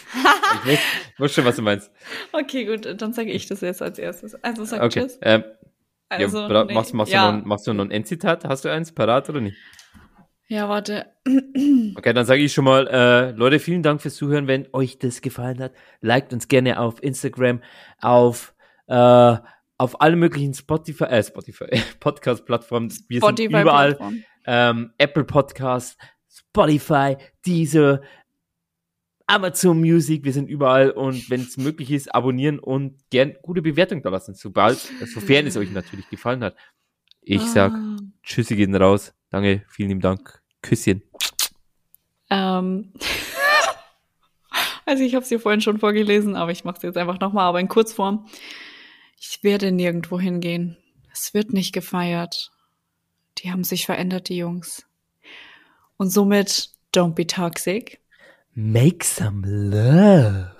[0.64, 0.78] Ich weiß,
[1.18, 1.90] weiß schon, was du meinst.
[2.32, 4.34] okay, gut, dann sage ich das jetzt als erstes.
[4.42, 5.00] Also sag Okay.
[5.02, 5.18] Tschüss.
[5.20, 5.42] Ähm,
[6.08, 6.72] Also, ja, nee.
[6.74, 7.26] machst, machst, ja.
[7.26, 8.44] du noch, ein- machst du noch ein Endzitat?
[8.44, 9.56] Hast du eins parat oder nicht?
[10.46, 11.06] ja, warte.
[11.96, 14.46] Okay, dann sage ich schon mal, äh, Leute, vielen Dank fürs Zuhören.
[14.46, 17.62] Wenn euch das gefallen hat, liked uns gerne auf Instagram,
[18.00, 18.54] auf,
[18.86, 19.36] äh,
[19.78, 21.66] auf alle möglichen Spotify, äh, Spotify,
[22.00, 22.92] Podcast-Plattformen.
[23.08, 23.98] Wir sind überall.
[24.46, 25.96] Ähm, Apple Podcast,
[26.30, 27.16] Spotify,
[27.46, 28.02] Deezer,
[29.26, 34.02] Amazon Music, wir sind überall und wenn es möglich ist, abonnieren und gern gute Bewertung
[34.02, 36.56] da lassen, sobald, sofern es euch natürlich gefallen hat.
[37.22, 37.96] Ich sag, Ah.
[38.22, 39.14] Tschüssi gehen raus.
[39.30, 40.42] Danke, vielen lieben Dank.
[40.60, 41.02] Küsschen.
[42.28, 42.92] Ähm.
[44.84, 47.46] also ich habe es dir vorhin schon vorgelesen, aber ich mache es jetzt einfach nochmal,
[47.46, 48.26] aber in Kurzform.
[49.26, 50.76] Ich werde nirgendwo hingehen.
[51.10, 52.52] Es wird nicht gefeiert.
[53.38, 54.84] Die haben sich verändert, die Jungs.
[55.96, 58.02] Und somit, don't be toxic.
[58.52, 60.50] Make some love.